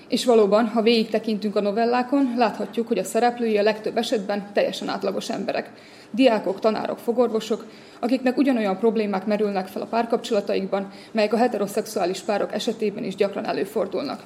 És 0.08 0.26
valóban, 0.26 0.68
ha 0.68 0.82
végig 0.82 1.10
tekintünk 1.10 1.56
a 1.56 1.62
novellákon, 1.62 2.34
láthatjuk, 2.38 2.88
hogy 2.88 2.98
a 2.98 3.04
szereplői 3.04 3.58
a 3.58 3.64
legtöbb 3.64 3.98
esetben 3.98 4.48
teljesen 4.54 4.90
átlagos 4.90 5.30
emberek. 5.30 5.72
Diákok, 6.12 6.60
tanárok, 6.60 6.98
fogorvosok, 6.98 7.66
akiknek 8.00 8.38
ugyanolyan 8.38 8.78
problémák 8.78 9.26
merülnek 9.26 9.68
fel 9.68 9.82
a 9.82 9.86
párkapcsolataikban, 9.86 10.92
melyek 11.12 11.34
a 11.34 11.38
heteroszexuális 11.38 12.20
párok 12.20 12.54
esetében 12.54 13.04
is 13.04 13.16
gyakran 13.16 13.46
előfordulnak. 13.46 14.24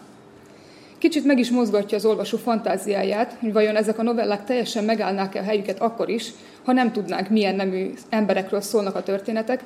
Kicsit 0.97 1.25
meg 1.25 1.39
is 1.39 1.49
mozgatja 1.49 1.97
az 1.97 2.05
olvasó 2.05 2.37
fantáziáját, 2.37 3.37
hogy 3.39 3.53
vajon 3.53 3.75
ezek 3.75 3.99
a 3.99 4.03
novellák 4.03 4.43
teljesen 4.43 4.83
megállnák-e 4.83 5.39
a 5.39 5.43
helyüket 5.43 5.79
akkor 5.79 6.09
is, 6.09 6.31
ha 6.67 6.73
nem 6.73 6.91
tudnánk, 6.91 7.29
milyen 7.29 7.55
nemű 7.55 7.93
emberekről 8.09 8.61
szólnak 8.61 8.95
a 8.95 9.03
történetek, 9.03 9.63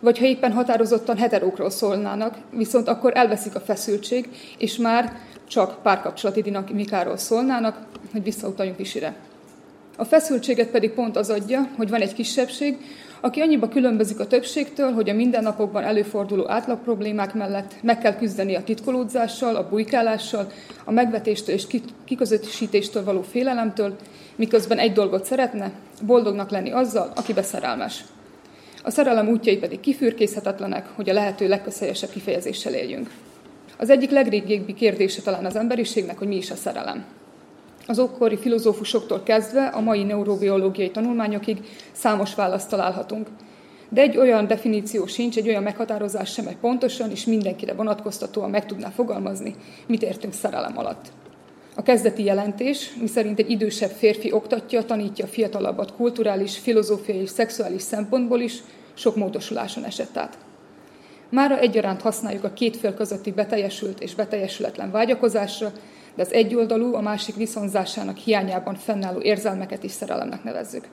vagy 0.00 0.18
ha 0.18 0.24
éppen 0.24 0.52
határozottan 0.52 1.16
heterókról 1.16 1.70
szólnának, 1.70 2.36
viszont 2.50 2.88
akkor 2.88 3.12
elveszik 3.16 3.54
a 3.54 3.60
feszültség, 3.60 4.28
és 4.58 4.76
már 4.76 5.12
csak 5.48 5.82
párkapcsolati 5.82 6.42
dinamikáról 6.42 7.16
szólnának, 7.16 7.78
hogy 8.12 8.22
visszautaljunk 8.22 8.78
Visire. 8.78 9.14
A 9.96 10.04
feszültséget 10.04 10.68
pedig 10.68 10.90
pont 10.90 11.16
az 11.16 11.30
adja, 11.30 11.68
hogy 11.76 11.90
van 11.90 12.00
egy 12.00 12.14
kisebbség, 12.14 12.76
aki 13.20 13.40
annyiba 13.40 13.68
különbözik 13.68 14.20
a 14.20 14.26
többségtől, 14.26 14.92
hogy 14.92 15.08
a 15.08 15.14
mindennapokban 15.14 15.82
előforduló 15.82 16.50
átlag 16.50 16.78
problémák 16.78 17.34
mellett 17.34 17.74
meg 17.82 17.98
kell 17.98 18.16
küzdeni 18.16 18.54
a 18.54 18.64
titkolódzással, 18.64 19.56
a 19.56 19.68
bujkálással, 19.68 20.50
a 20.84 20.92
megvetéstől 20.92 21.54
és 21.54 21.66
kiközösítéstől 22.04 23.04
való 23.04 23.22
félelemtől, 23.22 23.96
miközben 24.36 24.78
egy 24.78 24.92
dolgot 24.92 25.24
szeretne, 25.24 25.72
boldognak 26.06 26.50
lenni 26.50 26.70
azzal, 26.70 27.12
aki 27.16 27.32
beszerelmes. 27.32 28.04
A 28.82 28.90
szerelem 28.90 29.28
útjai 29.28 29.56
pedig 29.56 29.80
kifürkészhetetlenek, 29.80 30.86
hogy 30.94 31.08
a 31.08 31.12
lehető 31.12 31.48
legközhelyesebb 31.48 32.10
kifejezéssel 32.10 32.74
éljünk. 32.74 33.10
Az 33.78 33.90
egyik 33.90 34.10
legrégebbi 34.10 34.74
kérdése 34.74 35.22
talán 35.22 35.44
az 35.44 35.56
emberiségnek, 35.56 36.18
hogy 36.18 36.28
mi 36.28 36.36
is 36.36 36.50
a 36.50 36.54
szerelem. 36.54 37.04
Az 37.86 37.98
ókori 37.98 38.36
filozófusoktól 38.36 39.22
kezdve 39.22 39.66
a 39.66 39.80
mai 39.80 40.02
neurobiológiai 40.02 40.90
tanulmányokig 40.90 41.58
számos 41.92 42.34
választ 42.34 42.68
találhatunk. 42.68 43.28
De 43.88 44.00
egy 44.00 44.16
olyan 44.16 44.46
definíció 44.46 45.06
sincs, 45.06 45.36
egy 45.36 45.48
olyan 45.48 45.62
meghatározás 45.62 46.32
sem, 46.32 46.46
egy 46.46 46.56
pontosan 46.56 47.10
és 47.10 47.24
mindenkire 47.24 47.72
vonatkoztatóan 47.72 48.50
meg 48.50 48.66
tudná 48.66 48.88
fogalmazni, 48.88 49.54
mit 49.86 50.02
értünk 50.02 50.32
szerelem 50.32 50.78
alatt. 50.78 51.12
A 51.74 51.82
kezdeti 51.82 52.24
jelentés, 52.24 52.92
miszerint 53.00 53.38
egy 53.38 53.50
idősebb 53.50 53.90
férfi 53.90 54.32
oktatja, 54.32 54.84
tanítja 54.84 55.24
a 55.24 55.28
fiatalabbat 55.28 55.92
kulturális, 55.92 56.58
filozófiai 56.58 57.20
és 57.20 57.30
szexuális 57.30 57.82
szempontból 57.82 58.40
is, 58.40 58.62
sok 58.94 59.16
módosuláson 59.16 59.84
esett 59.84 60.16
át. 60.16 60.38
Mára 61.28 61.58
egyaránt 61.58 62.00
használjuk 62.00 62.44
a 62.44 62.52
két 62.52 62.76
fél 62.76 62.94
közötti 62.94 63.30
beteljesült 63.30 64.00
és 64.00 64.14
beteljesületlen 64.14 64.90
vágyakozásra, 64.90 65.72
de 66.14 66.22
az 66.22 66.32
egyoldalú, 66.32 66.94
a 66.94 67.00
másik 67.00 67.34
viszonzásának 67.34 68.16
hiányában 68.16 68.74
fennálló 68.74 69.20
érzelmeket 69.20 69.82
is 69.82 69.90
szerelemnek 69.90 70.44
nevezzük. 70.44 70.84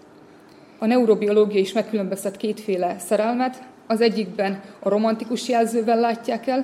A 0.79 0.85
neurobiológia 0.85 1.59
is 1.59 1.73
megkülönböztet 1.73 2.37
kétféle 2.37 2.95
szerelmet, 2.99 3.63
az 3.87 4.01
egyikben 4.01 4.61
a 4.79 4.89
romantikus 4.89 5.47
jelzővel 5.47 5.99
látják 5.99 6.47
el, 6.47 6.63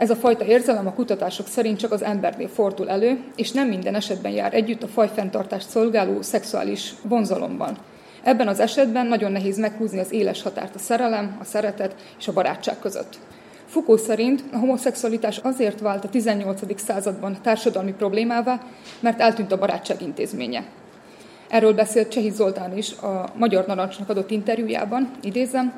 ez 0.00 0.10
a 0.10 0.16
fajta 0.16 0.44
érzelem 0.44 0.86
a 0.86 0.92
kutatások 0.92 1.46
szerint 1.46 1.78
csak 1.78 1.92
az 1.92 2.02
embernél 2.02 2.48
fordul 2.48 2.90
elő, 2.90 3.20
és 3.36 3.50
nem 3.50 3.68
minden 3.68 3.94
esetben 3.94 4.32
jár 4.32 4.54
együtt 4.54 4.82
a 4.82 4.88
fajfenntartást 4.88 5.68
szolgáló 5.68 6.22
szexuális 6.22 6.94
vonzalomban. 7.02 7.76
Ebben 8.22 8.48
az 8.48 8.60
esetben 8.60 9.06
nagyon 9.06 9.32
nehéz 9.32 9.58
meghúzni 9.58 9.98
az 9.98 10.12
éles 10.12 10.42
határt 10.42 10.74
a 10.74 10.78
szerelem, 10.78 11.36
a 11.40 11.44
szeretet 11.44 11.94
és 12.18 12.28
a 12.28 12.32
barátság 12.32 12.78
között. 12.78 13.18
Foucault 13.70 14.00
szerint 14.00 14.44
a 14.52 14.56
homoszexualitás 14.56 15.38
azért 15.38 15.80
vált 15.80 16.04
a 16.04 16.08
18. 16.08 16.80
században 16.80 17.38
társadalmi 17.42 17.92
problémává, 17.92 18.60
mert 19.00 19.20
eltűnt 19.20 19.52
a 19.52 19.58
barátság 19.58 20.02
intézménye. 20.02 20.64
Erről 21.48 21.74
beszélt 21.74 22.10
Csehi 22.10 22.30
Zoltán 22.30 22.76
is 22.76 22.92
a 22.92 23.32
Magyar 23.36 23.66
Narancsnak 23.66 24.08
adott 24.08 24.30
interjújában, 24.30 25.10
idézem, 25.22 25.72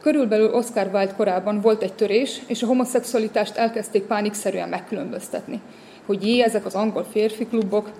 Körülbelül 0.00 0.54
Oscar 0.54 0.90
Wilde 0.92 1.14
korában 1.16 1.60
volt 1.60 1.82
egy 1.82 1.92
törés, 1.92 2.42
és 2.46 2.62
a 2.62 2.66
homoszexualitást 2.66 3.56
elkezdték 3.56 4.02
pánikszerűen 4.02 4.68
megkülönböztetni. 4.68 5.60
Hogy 6.06 6.26
jé, 6.26 6.42
ezek 6.42 6.66
az 6.66 6.74
angol 6.74 7.06
férfi 7.10 7.46
klubok, 7.46 7.90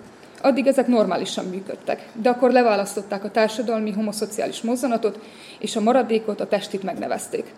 Addig 0.41 0.67
ezek 0.67 0.87
normálisan 0.87 1.45
működtek, 1.45 2.09
de 2.13 2.29
akkor 2.29 2.51
leválasztották 2.51 3.23
a 3.23 3.31
társadalmi 3.31 3.91
homoszociális 3.91 4.61
mozzanatot, 4.61 5.19
és 5.59 5.75
a 5.75 5.81
maradékot, 5.81 6.39
a 6.39 6.47
testit 6.47 6.83
megnevezték. 6.83 7.53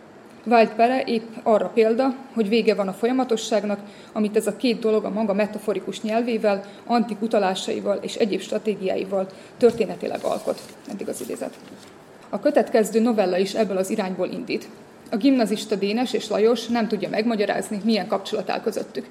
Vált 0.49 0.75
bele 0.75 1.03
épp 1.03 1.27
arra 1.43 1.67
példa, 1.67 2.15
hogy 2.33 2.49
vége 2.49 2.75
van 2.75 2.87
a 2.87 2.93
folyamatosságnak, 2.93 3.79
amit 4.13 4.35
ez 4.35 4.47
a 4.47 4.55
két 4.55 4.79
dolog 4.79 5.03
a 5.03 5.09
maga 5.09 5.33
metaforikus 5.33 6.01
nyelvével, 6.01 6.63
antik 6.85 7.21
utalásaival 7.21 7.97
és 8.01 8.15
egyéb 8.15 8.41
stratégiáival 8.41 9.27
történetileg 9.57 10.19
alkot. 10.23 10.61
Eddig 10.91 11.09
az 11.09 11.21
idézet. 11.21 11.53
A 12.29 12.39
kötet 12.39 12.69
kezdő 12.69 12.99
novella 12.99 13.37
is 13.37 13.53
ebből 13.53 13.77
az 13.77 13.89
irányból 13.89 14.27
indít. 14.27 14.67
A 15.11 15.17
gimnazista 15.17 15.75
Dénes 15.75 16.13
és 16.13 16.29
Lajos 16.29 16.67
nem 16.67 16.87
tudja 16.87 17.09
megmagyarázni, 17.09 17.81
milyen 17.83 18.07
kapcsolat 18.07 18.49
áll 18.49 18.61
közöttük. 18.61 19.05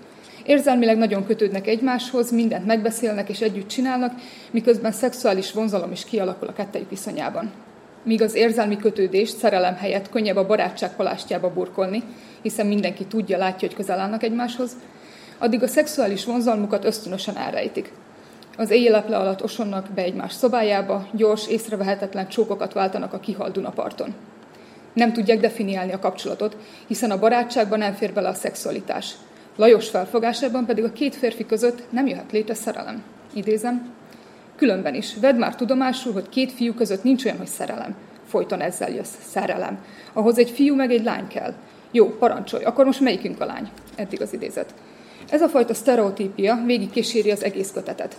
Érzelmileg 0.44 0.96
nagyon 0.96 1.26
kötődnek 1.26 1.66
egymáshoz, 1.66 2.30
mindent 2.30 2.66
megbeszélnek 2.66 3.28
és 3.28 3.40
együtt 3.40 3.68
csinálnak, 3.68 4.12
miközben 4.50 4.92
szexuális 4.92 5.52
vonzalom 5.52 5.92
is 5.92 6.04
kialakul 6.04 6.48
a 6.48 6.52
kettejük 6.52 6.90
viszonyában. 6.90 7.50
Míg 8.02 8.22
az 8.22 8.34
érzelmi 8.34 8.76
kötődést 8.76 9.36
szerelem 9.36 9.74
helyett 9.74 10.08
könnyebb 10.08 10.36
a 10.36 10.46
barátság 10.46 10.96
palástjába 10.96 11.52
burkolni, 11.52 12.02
hiszen 12.42 12.66
mindenki 12.66 13.04
tudja, 13.04 13.38
látja, 13.38 13.68
hogy 13.68 13.76
közel 13.76 13.98
állnak 13.98 14.22
egymáshoz, 14.22 14.76
addig 15.38 15.62
a 15.62 15.66
szexuális 15.66 16.24
vonzalmukat 16.24 16.84
ösztönösen 16.84 17.36
elrejtik. 17.36 17.92
Az 18.56 18.70
éjjeleple 18.70 19.16
alatt 19.16 19.42
osonnak 19.42 19.88
be 19.94 20.02
egymás 20.02 20.32
szobájába, 20.32 21.08
gyors, 21.12 21.48
észrevehetetlen 21.48 22.28
csókokat 22.28 22.72
váltanak 22.72 23.12
a 23.12 23.20
kihalt 23.20 23.52
Dunaparton. 23.52 24.14
Nem 24.92 25.12
tudják 25.12 25.40
definiálni 25.40 25.92
a 25.92 25.98
kapcsolatot, 25.98 26.56
hiszen 26.86 27.10
a 27.10 27.18
barátságban 27.18 27.78
nem 27.78 27.94
fér 27.94 28.12
bele 28.12 28.28
a 28.28 28.34
szexualitás. 28.34 29.14
Lajos 29.56 29.88
felfogásában 29.88 30.66
pedig 30.66 30.84
a 30.84 30.92
két 30.92 31.16
férfi 31.16 31.46
között 31.46 31.82
nem 31.90 32.06
jöhet 32.06 32.32
létre 32.32 32.54
szerelem. 32.54 33.02
Idézem, 33.32 33.92
Különben 34.58 34.94
is, 34.94 35.14
vedd 35.20 35.34
már 35.34 35.54
tudomásul, 35.54 36.12
hogy 36.12 36.28
két 36.28 36.52
fiú 36.52 36.74
között 36.74 37.02
nincs 37.02 37.24
olyan, 37.24 37.36
hogy 37.36 37.46
szerelem. 37.46 37.94
Folyton 38.26 38.60
ezzel 38.60 38.90
jössz, 38.90 39.14
szerelem. 39.28 39.78
Ahhoz 40.12 40.38
egy 40.38 40.50
fiú 40.50 40.74
meg 40.74 40.90
egy 40.90 41.04
lány 41.04 41.26
kell. 41.26 41.54
Jó, 41.90 42.08
parancsolj, 42.08 42.64
akkor 42.64 42.84
most 42.84 43.00
melyikünk 43.00 43.40
a 43.40 43.44
lány? 43.44 43.68
Eddig 43.96 44.22
az 44.22 44.32
idézet. 44.32 44.74
Ez 45.30 45.42
a 45.42 45.48
fajta 45.48 45.74
sztereotípia 45.74 46.62
végig 46.66 46.90
kíséri 46.90 47.30
az 47.30 47.44
egész 47.44 47.70
kötetet. 47.70 48.16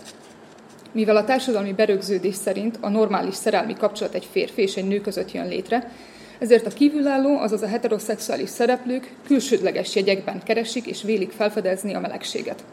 Mivel 0.92 1.16
a 1.16 1.24
társadalmi 1.24 1.72
berögződés 1.72 2.34
szerint 2.34 2.78
a 2.80 2.88
normális 2.88 3.34
szerelmi 3.34 3.74
kapcsolat 3.74 4.14
egy 4.14 4.28
férfi 4.30 4.62
és 4.62 4.76
egy 4.76 4.88
nő 4.88 5.00
között 5.00 5.32
jön 5.32 5.48
létre, 5.48 5.92
ezért 6.38 6.66
a 6.66 6.70
kívülálló, 6.70 7.38
azaz 7.38 7.62
a 7.62 7.66
heteroszexuális 7.66 8.48
szereplők 8.48 9.14
külsődleges 9.26 9.94
jegyekben 9.94 10.42
keresik 10.42 10.86
és 10.86 11.02
vélik 11.02 11.30
felfedezni 11.30 11.94
a 11.94 12.00
melegséget. 12.00 12.64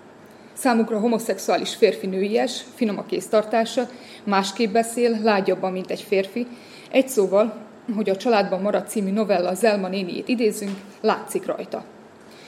Számukra 0.57 0.99
homoszexuális 0.99 1.75
férfi 1.75 2.07
nőies, 2.07 2.63
finom 2.75 2.97
a 2.97 3.05
kéztartása, 3.05 3.89
másképp 4.23 4.71
beszél, 4.71 5.17
lágyabban, 5.23 5.71
mint 5.71 5.91
egy 5.91 6.01
férfi. 6.01 6.47
Egy 6.91 7.07
szóval, 7.07 7.53
hogy 7.95 8.09
a 8.09 8.15
Családban 8.15 8.61
maradt 8.61 8.89
című 8.89 9.11
novella 9.11 9.53
Zelma 9.53 9.87
néniét 9.87 10.27
idézünk, 10.27 10.71
látszik 11.01 11.45
rajta. 11.45 11.83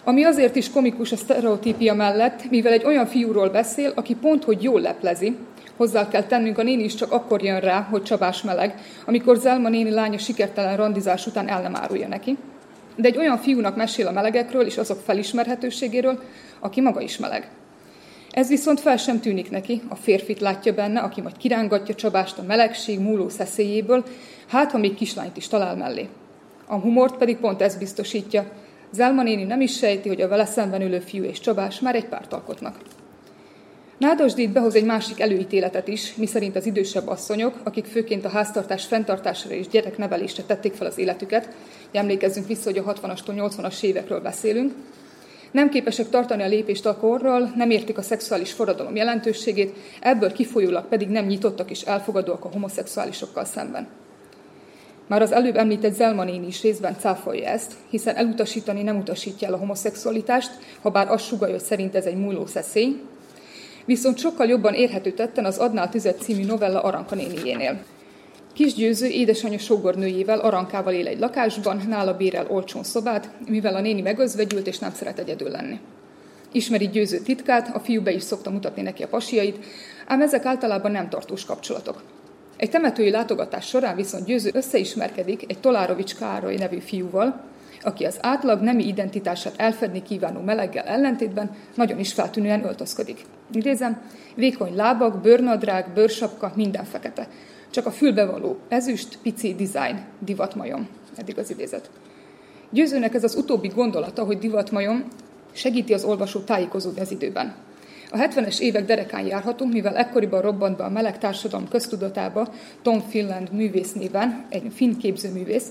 Ami 0.03 0.23
azért 0.23 0.55
is 0.55 0.71
komikus 0.71 1.11
a 1.11 1.15
sztereotípia 1.15 1.93
mellett, 1.93 2.49
mivel 2.49 2.73
egy 2.73 2.85
olyan 2.85 3.05
fiúról 3.05 3.49
beszél, 3.49 3.91
aki 3.95 4.15
pont, 4.15 4.43
hogy 4.43 4.63
jól 4.63 4.81
leplezi, 4.81 5.35
hozzá 5.77 6.07
kell 6.07 6.23
tennünk, 6.23 6.57
a 6.57 6.63
néni 6.63 6.83
is 6.83 6.95
csak 6.95 7.11
akkor 7.11 7.43
jön 7.43 7.59
rá, 7.59 7.81
hogy 7.81 8.03
Csabás 8.03 8.41
meleg, 8.41 8.81
amikor 9.05 9.37
Zelma 9.37 9.69
néni 9.69 9.89
lánya 9.89 10.17
sikertelen 10.17 10.77
randizás 10.77 11.27
után 11.27 11.47
el 11.47 11.61
nem 11.61 11.75
árulja 11.75 12.07
neki. 12.07 12.37
De 12.95 13.07
egy 13.07 13.17
olyan 13.17 13.37
fiúnak 13.37 13.75
mesél 13.75 14.07
a 14.07 14.11
melegekről 14.11 14.65
és 14.65 14.77
azok 14.77 14.99
felismerhetőségéről, 15.05 16.23
aki 16.59 16.81
maga 16.81 17.01
is 17.01 17.17
meleg. 17.17 17.49
Ez 18.39 18.47
viszont 18.47 18.79
fel 18.79 18.97
sem 18.97 19.19
tűnik 19.19 19.49
neki, 19.49 19.81
a 19.87 19.95
férfit 19.95 20.39
látja 20.39 20.73
benne, 20.73 20.99
aki 20.99 21.21
majd 21.21 21.37
kirángatja 21.37 21.95
Csabást 21.95 22.37
a 22.37 22.43
melegség 22.43 22.99
múló 22.99 23.29
szeszélyéből, 23.29 24.03
hát 24.47 24.71
ha 24.71 24.77
még 24.77 24.95
kislányt 24.95 25.37
is 25.37 25.47
talál 25.47 25.75
mellé. 25.75 26.07
A 26.67 26.75
humort 26.75 27.17
pedig 27.17 27.37
pont 27.37 27.61
ez 27.61 27.75
biztosítja. 27.75 28.51
Zelma 28.91 29.23
néni 29.23 29.43
nem 29.43 29.61
is 29.61 29.77
sejti, 29.77 30.07
hogy 30.07 30.21
a 30.21 30.27
vele 30.27 30.45
szemben 30.45 30.81
ülő 30.81 30.99
fiú 30.99 31.23
és 31.23 31.39
Csabás 31.39 31.79
már 31.79 31.95
egy 31.95 32.05
párt 32.05 32.33
alkotnak. 32.33 32.77
Nádasdít 33.97 34.51
behoz 34.51 34.75
egy 34.75 34.85
másik 34.85 35.19
előítéletet 35.19 35.87
is, 35.87 36.15
miszerint 36.15 36.55
az 36.55 36.65
idősebb 36.65 37.07
asszonyok, 37.07 37.59
akik 37.63 37.85
főként 37.85 38.25
a 38.25 38.29
háztartás 38.29 38.85
fenntartására 38.85 39.55
és 39.55 39.67
gyereknevelésre 39.67 40.43
tették 40.43 40.73
fel 40.73 40.87
az 40.87 40.97
életüket, 40.97 41.49
emlékezzünk 41.91 42.47
vissza, 42.47 42.69
hogy 42.69 42.77
a 42.77 42.93
60-astól 42.93 43.51
80-as 43.57 43.83
évekről 43.83 44.21
beszélünk, 44.21 44.73
nem 45.51 45.69
képesek 45.69 46.09
tartani 46.09 46.43
a 46.43 46.47
lépést 46.47 46.85
a 46.85 46.97
korral, 46.97 47.51
nem 47.55 47.69
értik 47.69 47.97
a 47.97 48.01
szexuális 48.01 48.51
forradalom 48.51 48.95
jelentőségét, 48.95 49.75
ebből 50.01 50.31
kifolyólag 50.31 50.85
pedig 50.85 51.07
nem 51.07 51.25
nyitottak 51.25 51.71
és 51.71 51.81
elfogadóak 51.81 52.45
a 52.45 52.49
homoszexuálisokkal 52.51 53.45
szemben. 53.45 53.87
Már 55.07 55.21
az 55.21 55.31
előbb 55.31 55.55
említett 55.55 55.93
Zelma 55.93 56.25
is 56.25 56.61
részben 56.61 56.95
cáfolja 56.99 57.47
ezt, 57.47 57.73
hiszen 57.89 58.15
elutasítani 58.15 58.83
nem 58.83 58.97
utasítja 58.97 59.47
el 59.47 59.53
a 59.53 59.57
homoszexualitást, 59.57 60.51
ha 60.81 60.89
bár 60.89 61.11
azt 61.11 61.25
sugalja, 61.25 61.55
hogy 61.55 61.63
szerint 61.63 61.95
ez 61.95 62.05
egy 62.05 62.17
múló 62.17 62.45
szeszély, 62.45 63.01
viszont 63.85 64.17
sokkal 64.17 64.47
jobban 64.47 64.73
érhető 64.73 65.11
tetten 65.11 65.45
az 65.45 65.57
Adnál 65.57 65.89
tüzet 65.89 66.21
című 66.21 66.45
novella 66.45 66.81
Aranka 66.81 67.15
néniénél. 67.15 67.79
Kis 68.59 68.73
Győző 68.73 69.07
édesanyja 69.07 69.57
sógornőjével, 69.57 70.39
Arankával 70.39 70.93
él 70.93 71.07
egy 71.07 71.19
lakásban, 71.19 71.81
nála 71.87 72.17
bérel 72.17 72.47
olcsón 72.49 72.83
szobát, 72.83 73.29
mivel 73.47 73.75
a 73.75 73.81
néni 73.81 74.01
megözvegyült 74.01 74.67
és 74.67 74.79
nem 74.79 74.93
szeret 74.93 75.19
egyedül 75.19 75.49
lenni. 75.49 75.79
Ismeri 76.51 76.89
Győző 76.89 77.19
titkát, 77.19 77.75
a 77.75 77.79
fiú 77.79 78.01
be 78.01 78.11
is 78.11 78.23
szokta 78.23 78.49
mutatni 78.49 78.81
neki 78.81 79.03
a 79.03 79.07
pasiait, 79.07 79.65
ám 80.07 80.21
ezek 80.21 80.45
általában 80.45 80.91
nem 80.91 81.09
tartós 81.09 81.45
kapcsolatok. 81.45 82.03
Egy 82.57 82.69
temetői 82.69 83.09
látogatás 83.09 83.67
során 83.67 83.95
viszont 83.95 84.25
Győző 84.25 84.49
összeismerkedik 84.53 85.43
egy 85.47 85.59
Tolárovics 85.59 86.15
Károly 86.15 86.55
nevű 86.55 86.79
fiúval, 86.79 87.41
aki 87.81 88.03
az 88.05 88.17
átlag 88.21 88.61
nemi 88.61 88.87
identitását 88.87 89.53
elfedni 89.57 90.01
kívánó 90.01 90.41
meleggel 90.41 90.85
ellentétben 90.85 91.55
nagyon 91.75 91.99
is 91.99 92.13
feltűnően 92.13 92.65
öltözködik. 92.65 93.25
Idézem, 93.51 94.01
vékony 94.35 94.75
lábak, 94.75 95.21
bőrnadrág, 95.21 95.93
bőrsapka, 95.93 96.51
minden 96.55 96.85
fekete. 96.85 97.27
Csak 97.69 97.85
a 97.85 97.91
fülbevaló 97.91 98.57
ezüst, 98.67 99.17
pici 99.21 99.55
design, 99.55 99.97
divatmajom. 100.19 100.87
Eddig 101.15 101.37
az 101.37 101.49
idézet. 101.49 101.89
Győzőnek 102.69 103.13
ez 103.13 103.23
az 103.23 103.35
utóbbi 103.35 103.67
gondolata, 103.67 104.23
hogy 104.23 104.37
divatmajom 104.37 105.03
segíti 105.51 105.93
az 105.93 106.03
olvasó 106.03 106.39
tájékozódni 106.39 107.01
az 107.01 107.11
időben. 107.11 107.55
A 108.11 108.17
70-es 108.17 108.59
évek 108.59 108.85
derekán 108.85 109.25
járhatunk, 109.25 109.73
mivel 109.73 109.97
ekkoriban 109.97 110.41
robbant 110.41 110.77
be 110.77 110.83
a 110.83 110.89
meleg 110.89 111.17
társadalom 111.17 111.67
köztudatába 111.67 112.53
Tom 112.81 112.99
Finland 112.99 113.51
művész 113.51 113.93
néven, 113.93 114.45
egy 114.49 114.71
finn 114.75 114.97
képzőművész, 114.97 115.67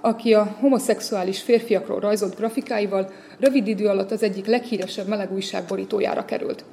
aki 0.00 0.34
a 0.34 0.56
homoszexuális 0.60 1.42
férfiakról 1.42 2.00
rajzolt 2.00 2.36
grafikáival 2.36 3.10
rövid 3.38 3.66
idő 3.66 3.86
alatt 3.86 4.10
az 4.10 4.22
egyik 4.22 4.46
leghíresebb 4.46 5.06
meleg 5.06 5.32
újság 5.32 5.64
borítójára 5.64 6.24
került. 6.24 6.64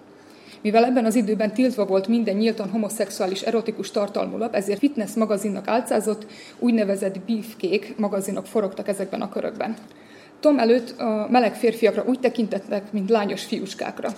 Mivel 0.62 0.86
ebben 0.86 1.06
az 1.06 1.16
időben 1.16 1.54
tiltva 1.54 1.86
volt 1.86 2.08
minden 2.08 2.36
nyíltan 2.36 2.70
homoszexuális 2.70 3.42
erotikus 3.42 3.92
tartalmú 3.92 4.38
lap, 4.38 4.56
ezért 4.56 4.80
fitness 4.80 5.14
magazinnak 5.14 5.68
álcázott, 5.68 6.26
úgynevezett 6.60 7.20
beefcake 7.20 7.88
magazinok 7.98 8.46
forogtak 8.46 8.88
ezekben 8.88 9.22
a 9.22 9.30
körökben. 9.30 9.76
Tom 10.40 10.60
előtt 10.60 11.00
a 11.00 11.28
meleg 11.30 11.56
férfiakra 11.56 12.04
úgy 12.08 12.20
tekintettek, 12.20 12.92
mint 12.92 13.10
lányos 13.10 13.44
fiúskákra. 13.44 14.10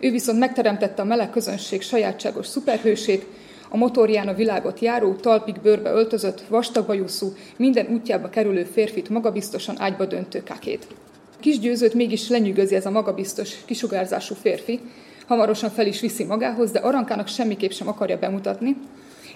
Ő 0.00 0.10
viszont 0.10 0.38
megteremtette 0.38 1.02
a 1.02 1.04
meleg 1.04 1.30
közönség 1.30 1.82
sajátságos 1.82 2.46
szuperhősét, 2.46 3.26
a 3.68 3.76
motorján 3.76 4.28
a 4.28 4.34
világot 4.34 4.80
járó, 4.80 5.14
talpig 5.14 5.60
bőrbe 5.62 5.90
öltözött, 5.90 6.40
vastagbajuszú, 6.48 7.32
minden 7.56 7.86
útjába 7.86 8.28
kerülő 8.28 8.64
férfit 8.64 9.08
magabiztosan 9.08 9.80
ágyba 9.80 10.04
döntő 10.04 10.42
kakét. 10.42 10.86
Kis 11.40 11.58
győzőt 11.58 11.94
mégis 11.94 12.28
lenyűgözi 12.28 12.74
ez 12.74 12.86
a 12.86 12.90
magabiztos, 12.90 13.64
kisugárzású 13.64 14.34
férfi, 14.34 14.80
hamarosan 15.26 15.70
fel 15.70 15.86
is 15.86 16.00
viszi 16.00 16.24
magához, 16.24 16.70
de 16.70 16.78
Arankának 16.78 17.28
semmiképp 17.28 17.70
sem 17.70 17.88
akarja 17.88 18.18
bemutatni, 18.18 18.76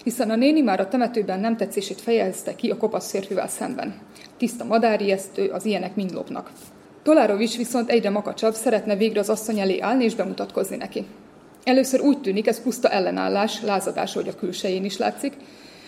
hiszen 0.03 0.29
a 0.29 0.35
néni 0.35 0.61
már 0.61 0.79
a 0.79 0.87
temetőben 0.87 1.39
nem 1.39 1.57
tetszését 1.57 2.01
fejezte 2.01 2.55
ki 2.55 2.69
a 2.69 2.77
kopasz 2.77 3.09
férfivel 3.09 3.47
szemben. 3.47 3.93
Tiszta 4.37 4.63
madárijesztő, 4.63 5.47
az 5.49 5.65
ilyenek 5.65 5.95
mind 5.95 6.13
lopnak. 6.13 6.51
Tolárovics 7.03 7.57
viszont 7.57 7.89
egyre 7.89 8.09
makacsabb, 8.09 8.53
szeretne 8.53 8.95
végre 8.95 9.19
az 9.19 9.29
asszony 9.29 9.59
elé 9.59 9.79
állni 9.79 10.03
és 10.03 10.15
bemutatkozni 10.15 10.75
neki. 10.75 11.05
Először 11.63 12.01
úgy 12.01 12.21
tűnik, 12.21 12.47
ez 12.47 12.61
puszta 12.61 12.89
ellenállás, 12.89 13.61
lázadás, 13.61 14.13
hogy 14.13 14.27
a 14.27 14.35
külsején 14.35 14.85
is 14.85 14.97
látszik, 14.97 15.33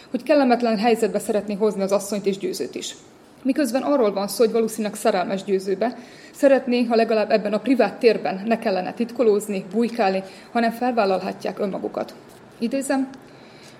hogy 0.10 0.24
kellemetlen 0.24 0.78
helyzetbe 0.78 1.20
szeretné 1.20 1.54
hozni 1.54 1.82
az 1.82 1.92
asszonyt 1.92 2.26
és 2.26 2.38
győzőt 2.38 2.76
is. 2.76 2.96
Miközben 3.44 3.82
arról 3.82 4.14
van 4.14 4.28
szó, 4.28 4.44
hogy 4.44 4.54
valószínűleg 4.54 4.96
szerelmes 4.96 5.44
győzőbe, 5.44 5.98
szeretné, 6.34 6.84
ha 6.84 6.96
legalább 6.96 7.32
ebben 7.32 7.54
a 7.54 7.60
privát 7.60 8.00
térben 8.00 8.42
ne 8.46 8.60
kellene 8.60 8.94
titkolózni, 8.94 9.66
bujkálni, 9.74 10.24
hanem 10.52 10.72
felvállalhatják 10.72 11.60
önmagukat. 11.60 12.14
Idézem, 12.60 13.10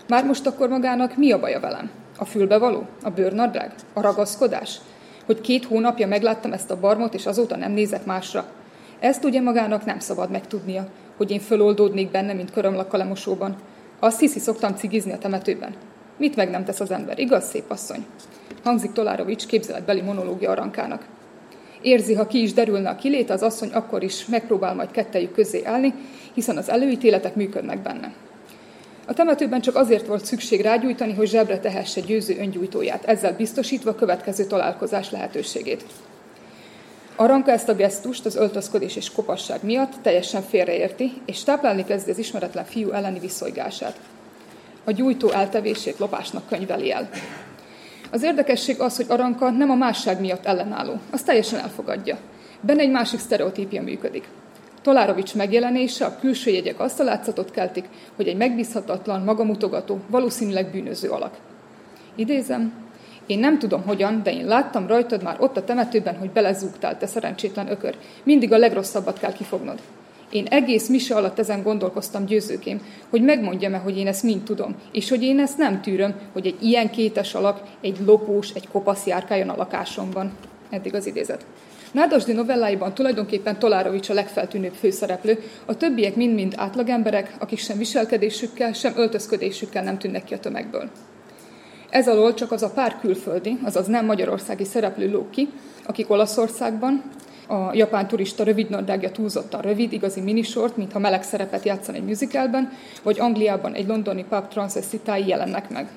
már 0.08 0.26
most 0.26 0.48
akkor 0.48 0.70
magának 0.70 1.18
mi 1.18 1.32
a 1.32 1.40
baja 1.40 1.60
velem? 1.60 1.90
A 2.18 2.26
fülbevaló? 2.26 2.86
A 3.04 3.10
bőrnadrág? 3.10 3.74
A 3.94 4.02
ragaszkodás? 4.02 4.80
hogy 5.30 5.42
két 5.42 5.66
hónapja 5.66 6.08
megláttam 6.08 6.54
ezt 6.54 6.72
a 6.72 6.80
barmot, 6.80 7.14
és 7.14 7.26
azóta 7.26 7.56
nem 7.56 7.72
nézek 7.72 8.06
másra. 8.06 8.46
Ezt 9.00 9.24
ugye 9.24 9.42
magának 9.42 9.86
nem 9.86 10.00
szabad 10.00 10.32
megtudnia, 10.32 10.88
hogy 11.18 11.32
én 11.32 11.40
föloldódnék 11.40 12.12
benne, 12.12 12.34
mint 12.34 12.52
körömlak 12.52 12.94
a 12.94 12.98
lemosóban. 12.98 13.56
Azt 14.00 14.20
hiszi, 14.20 14.40
szoktam 14.40 14.76
cigizni 14.76 15.12
a 15.12 15.18
temetőben. 15.18 15.74
Mit 16.20 16.36
meg 16.36 16.50
nem 16.50 16.64
tesz 16.64 16.80
az 16.80 16.92
ember, 16.92 17.20
igaz, 17.20 17.48
szép 17.48 17.72
asszony? 17.72 18.06
Hangzik 18.64 18.92
Tolárovics 18.92 19.46
képzeletbeli 19.46 20.02
monológia 20.02 20.52
arankának. 20.52 21.06
Érzi, 21.82 22.14
ha 22.14 22.28
ki 22.28 22.42
is 22.42 22.54
derülne 22.54 22.90
a 22.90 22.96
kilét, 22.96 23.30
az 23.30 23.42
asszony 23.42 23.70
akkor 23.70 24.04
is 24.04 24.26
megpróbál 24.26 24.76
majd 24.76 24.92
kettejük 24.92 25.32
közé 25.32 25.64
állni, 25.64 25.94
hiszen 26.34 26.58
az 26.58 26.70
előítéletek 26.70 27.36
működnek 27.36 27.82
benne. 27.82 28.14
A 29.06 29.14
temetőben 29.14 29.62
csak 29.62 29.76
azért 29.76 30.08
volt 30.08 30.26
szükség 30.26 30.62
rágyújtani, 30.62 31.14
hogy 31.14 31.28
zsebre 31.28 31.60
tehesse 31.60 32.02
győző 32.02 32.38
öngyújtóját, 32.40 33.06
ezzel 33.06 33.36
biztosítva 33.36 33.90
a 33.90 33.96
következő 33.96 34.46
találkozás 34.46 35.12
lehetőségét. 35.12 35.86
Aranka 37.16 37.52
ezt 37.52 37.70
a 37.70 37.76
gesztust 37.76 38.26
az 38.26 38.36
öltözködés 38.36 38.96
és 38.96 39.12
kopasság 39.12 39.64
miatt 39.64 39.94
teljesen 40.02 40.42
félreérti, 40.42 41.12
és 41.26 41.44
táplálni 41.44 41.84
kezdi 41.84 42.12
az 42.12 42.18
ismeretlen 42.18 42.66
fiú 42.66 42.92
elleni 42.92 43.20
viszolygását. 43.20 44.00
A 44.84 44.92
gyújtó 44.92 45.30
eltevését 45.30 46.00
lopásnak 46.00 46.48
könyveli 46.48 46.92
el. 46.92 47.10
Az 48.12 48.24
érdekesség 48.24 48.80
az, 48.80 48.96
hogy 48.96 49.06
Aranka 49.10 49.50
nem 49.50 49.70
a 49.70 49.76
másság 49.76 50.20
miatt 50.20 50.46
ellenálló, 50.46 51.00
azt 51.10 51.26
teljesen 51.26 51.60
elfogadja. 51.60 52.18
Benne 52.62 52.82
egy 52.82 52.92
másik 52.92 53.20
sztereotípia 53.20 53.82
működik. 53.82 54.28
Tolárovics 54.82 55.36
megjelenése, 55.36 56.06
a 56.06 56.20
külső 56.20 56.52
jegyek 56.52 56.80
azt 56.80 57.00
a 57.00 57.04
látszatot 57.04 57.52
keltik, 57.52 57.86
hogy 58.16 58.28
egy 58.28 58.38
megbízhatatlan, 58.38 59.22
magamutogató, 59.22 60.00
valószínűleg 60.08 60.72
bűnöző 60.72 61.10
alak. 61.10 61.38
Idézem, 62.16 62.74
én 63.26 63.40
nem 63.40 63.60
tudom 63.60 63.82
hogyan, 63.82 64.24
de 64.24 64.34
én 64.34 64.46
láttam 64.46 64.88
rajtad 64.88 65.24
már 65.24 65.36
ott 65.40 65.58
a 65.58 65.64
temetőben, 65.64 66.18
hogy 66.18 66.30
belezúgtál, 66.30 66.98
te 66.98 67.06
szerencsétlen 67.06 67.72
ökör. 67.72 67.96
Mindig 68.24 68.54
a 68.54 68.58
legrosszabbat 68.58 69.20
kell 69.20 69.34
kifognod. 69.34 69.80
Én 70.32 70.46
egész 70.46 70.88
mise 70.88 71.16
alatt 71.16 71.40
ezen 71.40 71.64
gondolkoztam 71.64 72.26
győzőkém, 72.26 72.82
hogy 73.10 73.22
megmondjam-e, 73.22 73.78
hogy 73.78 73.98
én 73.98 74.08
ezt 74.08 74.24
mind 74.24 74.44
tudom, 74.44 74.76
és 74.92 75.10
hogy 75.10 75.24
én 75.24 75.40
ezt 75.40 75.58
nem 75.58 75.82
tűröm, 75.82 76.16
hogy 76.34 76.46
egy 76.46 76.64
ilyen 76.64 76.90
kétes 76.90 77.34
alak, 77.34 77.62
egy 77.82 77.98
lopós, 78.06 78.50
egy 78.54 78.68
kopasz 78.68 79.06
járkáljon 79.06 79.50
a 79.50 79.56
lakásomban. 79.56 80.32
Eddig 80.70 80.96
az 80.96 81.06
idézet. 81.06 81.46
Nádasdi 81.92 82.34
novelláiban 82.34 82.94
tulajdonképpen 82.94 83.60
Tolárovics 83.60 84.10
a 84.10 84.14
legfeltűnőbb 84.14 84.74
főszereplő, 84.74 85.40
a 85.66 85.78
többiek 85.78 86.16
mind-mind 86.16 86.54
átlagemberek, 86.58 87.36
akik 87.40 87.60
sem 87.60 87.78
viselkedésükkel, 87.78 88.74
sem 88.74 88.94
öltözködésükkel 88.96 89.84
nem 89.84 89.98
tűnnek 89.98 90.24
ki 90.24 90.34
a 90.34 90.40
tömegből. 90.40 90.90
Ez 91.90 92.08
alól 92.08 92.34
csak 92.34 92.52
az 92.52 92.64
a 92.64 92.70
pár 92.70 93.00
külföldi, 93.00 93.58
azaz 93.64 93.88
nem 93.88 94.06
magyarországi 94.06 94.64
szereplő 94.64 95.12
lók 95.12 95.32
ki, 95.32 95.50
akik 95.86 96.10
Olaszországban, 96.10 97.04
a 97.50 97.74
japán 97.74 98.08
turista 98.08 98.44
rövidnadrágja 98.44 99.12
túlzottan 99.12 99.62
rövid, 99.62 99.94
igazi 99.94 100.22
minisort, 100.22 100.78
mintha 100.78 101.00
meleg 101.00 101.24
szerepet 101.24 101.66
játszan 101.66 101.96
egy 101.96 102.04
musicalben, 102.04 102.72
vagy 103.04 103.20
Angliában 103.20 103.74
egy 103.74 103.88
londoni 103.88 104.26
pub 104.30 104.48
transvestitái 104.48 105.28
jelennek 105.28 105.70
meg. 105.70 105.88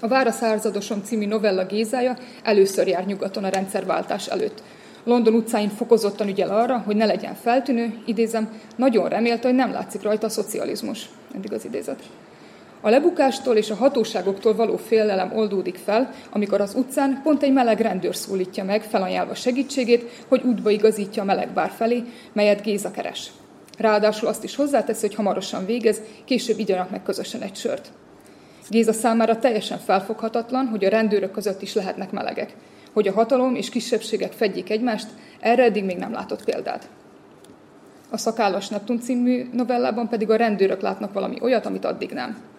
A 0.00 0.08
Vára 0.08 0.30
szárzadosom 0.30 1.02
című 1.02 1.26
novella 1.26 1.66
Gézája 1.66 2.16
először 2.42 2.86
jár 2.86 3.06
nyugaton 3.06 3.44
a 3.44 3.48
rendszerváltás 3.48 4.26
előtt. 4.26 4.62
London 5.04 5.34
utcáin 5.34 5.68
fokozottan 5.68 6.28
ügyel 6.28 6.50
arra, 6.50 6.78
hogy 6.78 6.96
ne 6.96 7.04
legyen 7.04 7.34
feltűnő, 7.34 7.94
idézem, 8.06 8.60
nagyon 8.76 9.08
remélte, 9.08 9.48
hogy 9.48 9.56
nem 9.56 9.72
látszik 9.72 10.02
rajta 10.02 10.26
a 10.26 10.30
szocializmus. 10.30 11.08
Eddig 11.34 11.52
az 11.52 11.64
idézet. 11.64 12.02
A 12.84 12.88
lebukástól 12.88 13.56
és 13.56 13.70
a 13.70 13.74
hatóságoktól 13.74 14.54
való 14.54 14.76
félelem 14.76 15.32
oldódik 15.36 15.76
fel, 15.76 16.10
amikor 16.30 16.60
az 16.60 16.74
utcán 16.74 17.20
pont 17.22 17.42
egy 17.42 17.52
meleg 17.52 17.80
rendőr 17.80 18.16
szólítja 18.16 18.64
meg, 18.64 18.82
felajánlva 18.82 19.34
segítségét, 19.34 20.24
hogy 20.28 20.42
útba 20.42 20.70
igazítja 20.70 21.22
a 21.22 21.24
meleg 21.24 21.52
bár 21.52 21.70
felé, 21.70 22.02
melyet 22.32 22.62
Géza 22.62 22.90
keres. 22.90 23.30
Ráadásul 23.78 24.28
azt 24.28 24.44
is 24.44 24.56
hozzáteszi, 24.56 25.06
hogy 25.06 25.14
hamarosan 25.14 25.66
végez, 25.66 26.00
később 26.24 26.58
igyanak 26.58 26.90
meg 26.90 27.02
közösen 27.02 27.40
egy 27.42 27.56
sört. 27.56 27.88
Géza 28.68 28.92
számára 28.92 29.38
teljesen 29.38 29.78
felfoghatatlan, 29.78 30.66
hogy 30.66 30.84
a 30.84 30.88
rendőrök 30.88 31.30
között 31.30 31.62
is 31.62 31.74
lehetnek 31.74 32.10
melegek. 32.10 32.54
Hogy 32.92 33.08
a 33.08 33.12
hatalom 33.12 33.54
és 33.54 33.68
kisebbségek 33.68 34.32
fedjék 34.32 34.70
egymást, 34.70 35.08
erre 35.40 35.62
eddig 35.62 35.84
még 35.84 35.96
nem 35.96 36.12
látott 36.12 36.44
példát. 36.44 36.88
A 38.10 38.16
Szakállas 38.16 38.68
Neptun 38.68 39.00
című 39.00 39.48
novellában 39.52 40.08
pedig 40.08 40.30
a 40.30 40.36
rendőrök 40.36 40.80
látnak 40.80 41.12
valami 41.12 41.36
olyat, 41.40 41.66
amit 41.66 41.84
addig 41.84 42.10
nem. 42.10 42.50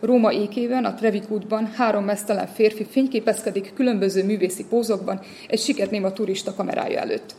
Róma 0.00 0.32
ékében, 0.32 0.84
a 0.84 0.94
Trevik 0.94 1.30
útban 1.30 1.66
három 1.66 2.04
mesztelen 2.04 2.46
férfi 2.46 2.84
fényképezkedik 2.84 3.72
különböző 3.74 4.24
művészi 4.24 4.64
pózokban 4.64 5.20
egy 5.48 5.58
siketnéma 5.58 6.12
turista 6.12 6.54
kamerája 6.54 7.00
előtt. 7.00 7.34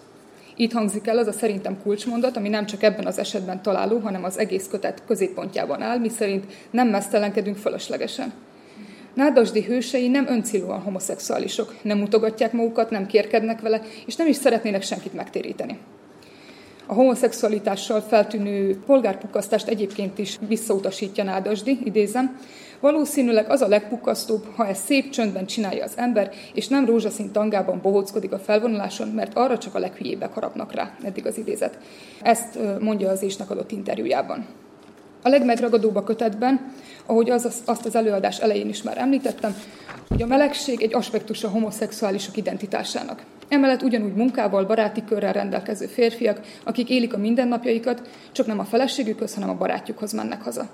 Itt 0.56 0.72
hangzik 0.72 1.08
el 1.08 1.18
az 1.18 1.28
a 1.28 1.32
szerintem 1.32 1.82
kulcsmondat, 1.84 2.38
ami 2.38 2.50
nem 2.50 2.66
csak 2.66 2.84
ebben 2.84 3.06
az 3.06 3.18
esetben 3.18 3.62
találó, 3.62 3.98
hanem 3.98 4.24
az 4.24 4.38
egész 4.38 4.68
kötet 4.68 5.04
középpontjában 5.08 5.82
áll, 5.82 5.98
miszerint 5.98 6.46
nem 6.72 6.88
mesztelenkedünk 6.88 7.58
fölöslegesen. 7.58 8.34
Nádasdi 9.14 9.62
hősei 9.62 10.08
nem 10.08 10.28
öncélúan 10.28 10.80
homoszexuálisok, 10.80 11.76
nem 11.82 11.98
mutogatják 11.98 12.52
magukat, 12.52 12.90
nem 12.90 13.06
kérkednek 13.06 13.62
vele, 13.62 13.82
és 14.06 14.16
nem 14.16 14.28
is 14.28 14.36
szeretnének 14.36 14.82
senkit 14.82 15.14
megtéríteni. 15.14 15.78
A 16.92 16.94
homoszexualitással 16.94 18.02
feltűnő 18.02 18.80
polgárpukasztást 18.86 19.68
egyébként 19.68 20.18
is 20.18 20.38
visszautasítja 20.48 21.24
Nádasdi, 21.24 21.80
idézem, 21.84 22.40
Valószínűleg 22.80 23.50
az 23.50 23.62
a 23.62 23.68
legpukasztóbb, 23.68 24.46
ha 24.56 24.68
ezt 24.68 24.86
szép 24.86 25.10
csöndben 25.10 25.46
csinálja 25.46 25.84
az 25.84 25.94
ember, 25.96 26.32
és 26.54 26.68
nem 26.68 26.86
rózsaszín 26.86 27.32
tangában 27.32 27.80
bohóckodik 27.82 28.32
a 28.32 28.40
felvonuláson, 28.40 29.08
mert 29.08 29.38
arra 29.38 29.58
csak 29.58 29.76
a 29.76 29.80
leghülyébbek 29.80 30.34
harapnak 30.34 30.74
rá. 30.74 30.96
Eddig 31.04 31.26
az 31.26 31.38
idézet. 31.38 31.78
Ezt 32.22 32.60
mondja 32.80 33.10
az 33.10 33.22
Ésnek 33.24 33.50
adott 33.50 33.72
interjújában. 33.72 34.46
A 35.24 35.30
legmegragadóbb 35.30 35.96
a 35.96 36.04
kötetben, 36.04 36.74
ahogy 37.06 37.30
az, 37.30 37.62
azt 37.66 37.86
az 37.86 37.96
előadás 37.96 38.40
elején 38.40 38.70
is 38.70 38.82
már 38.84 38.98
említettem, 38.98 39.56
hogy 40.08 40.22
a 40.22 40.28
melegség 40.28 40.82
egy 40.82 40.94
aspektus 40.94 41.44
a 41.44 41.50
homoszexuálisok 41.50 42.38
identitásának. 42.38 43.24
Emellett 43.52 43.82
ugyanúgy 43.82 44.14
munkával, 44.14 44.66
baráti 44.66 45.04
körrel 45.04 45.34
rendelkező 45.34 45.86
férfiak, 45.86 46.40
akik 46.64 46.90
élik 46.90 47.14
a 47.14 47.18
mindennapjaikat, 47.18 48.10
csak 48.32 48.46
nem 48.46 48.60
a 48.60 48.64
feleségükhöz, 48.64 49.34
hanem 49.34 49.50
a 49.50 49.58
barátjukhoz 49.58 50.12
mennek 50.12 50.42
haza. 50.42 50.70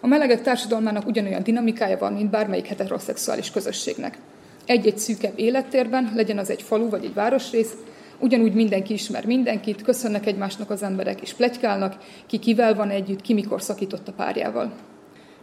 A 0.00 0.06
melegek 0.06 0.42
társadalmának 0.42 1.06
ugyanolyan 1.06 1.42
dinamikája 1.42 1.98
van, 1.98 2.12
mint 2.12 2.30
bármelyik 2.30 2.66
heteroszexuális 2.66 3.50
közösségnek. 3.50 4.18
Egy-egy 4.66 4.98
szűkebb 4.98 5.38
élettérben, 5.38 6.12
legyen 6.14 6.38
az 6.38 6.50
egy 6.50 6.62
falu 6.62 6.88
vagy 6.88 7.04
egy 7.04 7.14
városrész, 7.14 7.72
ugyanúgy 8.18 8.52
mindenki 8.52 8.92
ismer 8.92 9.26
mindenkit, 9.26 9.82
köszönnek 9.82 10.26
egymásnak 10.26 10.70
az 10.70 10.82
emberek, 10.82 11.20
és 11.20 11.32
plegykálnak, 11.32 11.96
ki 12.26 12.38
kivel 12.38 12.74
van 12.74 12.90
együtt, 12.90 13.20
ki 13.20 13.34
mikor 13.34 13.62
szakított 13.62 14.08
a 14.08 14.12
párjával. 14.12 14.72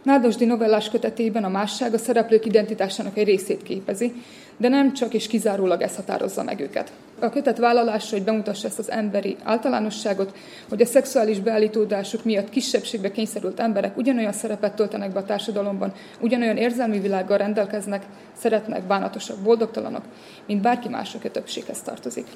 Nádasdi 0.02 0.44
novellás 0.44 0.90
kötetében 0.90 1.44
a 1.44 1.48
másság 1.48 1.94
a 1.94 1.98
szereplők 1.98 2.46
identitásának 2.46 3.16
egy 3.16 3.26
részét 3.26 3.62
képezi, 3.62 4.12
de 4.58 4.68
nem 4.68 4.92
csak 4.92 5.14
és 5.14 5.26
kizárólag 5.26 5.80
ez 5.80 5.96
határozza 5.96 6.42
meg 6.42 6.60
őket. 6.60 6.92
A 7.20 7.28
kötet 7.28 7.58
vállalása, 7.58 8.16
hogy 8.16 8.24
bemutassa 8.24 8.68
ezt 8.68 8.78
az 8.78 8.90
emberi 8.90 9.36
általánosságot, 9.42 10.36
hogy 10.68 10.80
a 10.80 10.86
szexuális 10.86 11.40
beállítódásuk 11.40 12.24
miatt 12.24 12.48
kisebbségbe 12.48 13.10
kényszerült 13.10 13.60
emberek 13.60 13.96
ugyanolyan 13.96 14.32
szerepet 14.32 14.74
töltenek 14.74 15.12
be 15.12 15.18
a 15.18 15.24
társadalomban, 15.24 15.92
ugyanolyan 16.20 16.56
érzelmi 16.56 17.00
világgal 17.00 17.38
rendelkeznek, 17.38 18.06
szeretnek, 18.36 18.82
bánatosak, 18.82 19.38
boldogtalanok, 19.38 20.02
mint 20.46 20.62
bárki 20.62 20.88
más, 20.88 21.14
aki 21.14 21.26
a 21.26 21.30
többséghez 21.30 21.82
tartozik. 21.82 22.26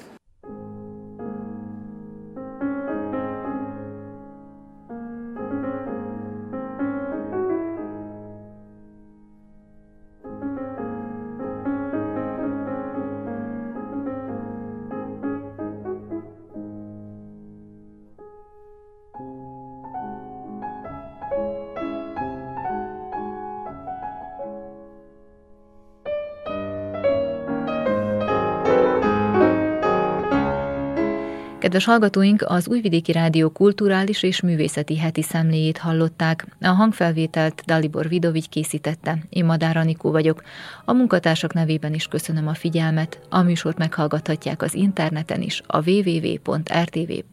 Kedves 31.73 31.91
hallgatóink, 31.91 32.41
az 32.47 32.67
Újvidéki 32.67 33.11
Rádió 33.11 33.49
kulturális 33.49 34.23
és 34.23 34.41
művészeti 34.41 34.97
heti 34.97 35.21
szemléjét 35.21 35.77
hallották. 35.77 36.45
A 36.61 36.67
hangfelvételt 36.67 37.63
Dalibor 37.65 38.07
Vidovigy 38.07 38.49
készítette. 38.49 39.17
Én 39.29 39.45
Madár 39.45 39.77
Anikó 39.77 40.11
vagyok. 40.11 40.43
A 40.85 40.93
munkatársak 40.93 41.53
nevében 41.53 41.93
is 41.93 42.07
köszönöm 42.07 42.47
a 42.47 42.53
figyelmet. 42.53 43.19
A 43.29 43.41
műsort 43.41 43.77
meghallgathatják 43.77 44.61
az 44.61 44.73
interneten 44.73 45.41
is 45.41 45.61
a 45.67 45.89
www.rtv.rs.hu 45.89 47.23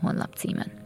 honlap 0.00 0.34
címen. 0.34 0.83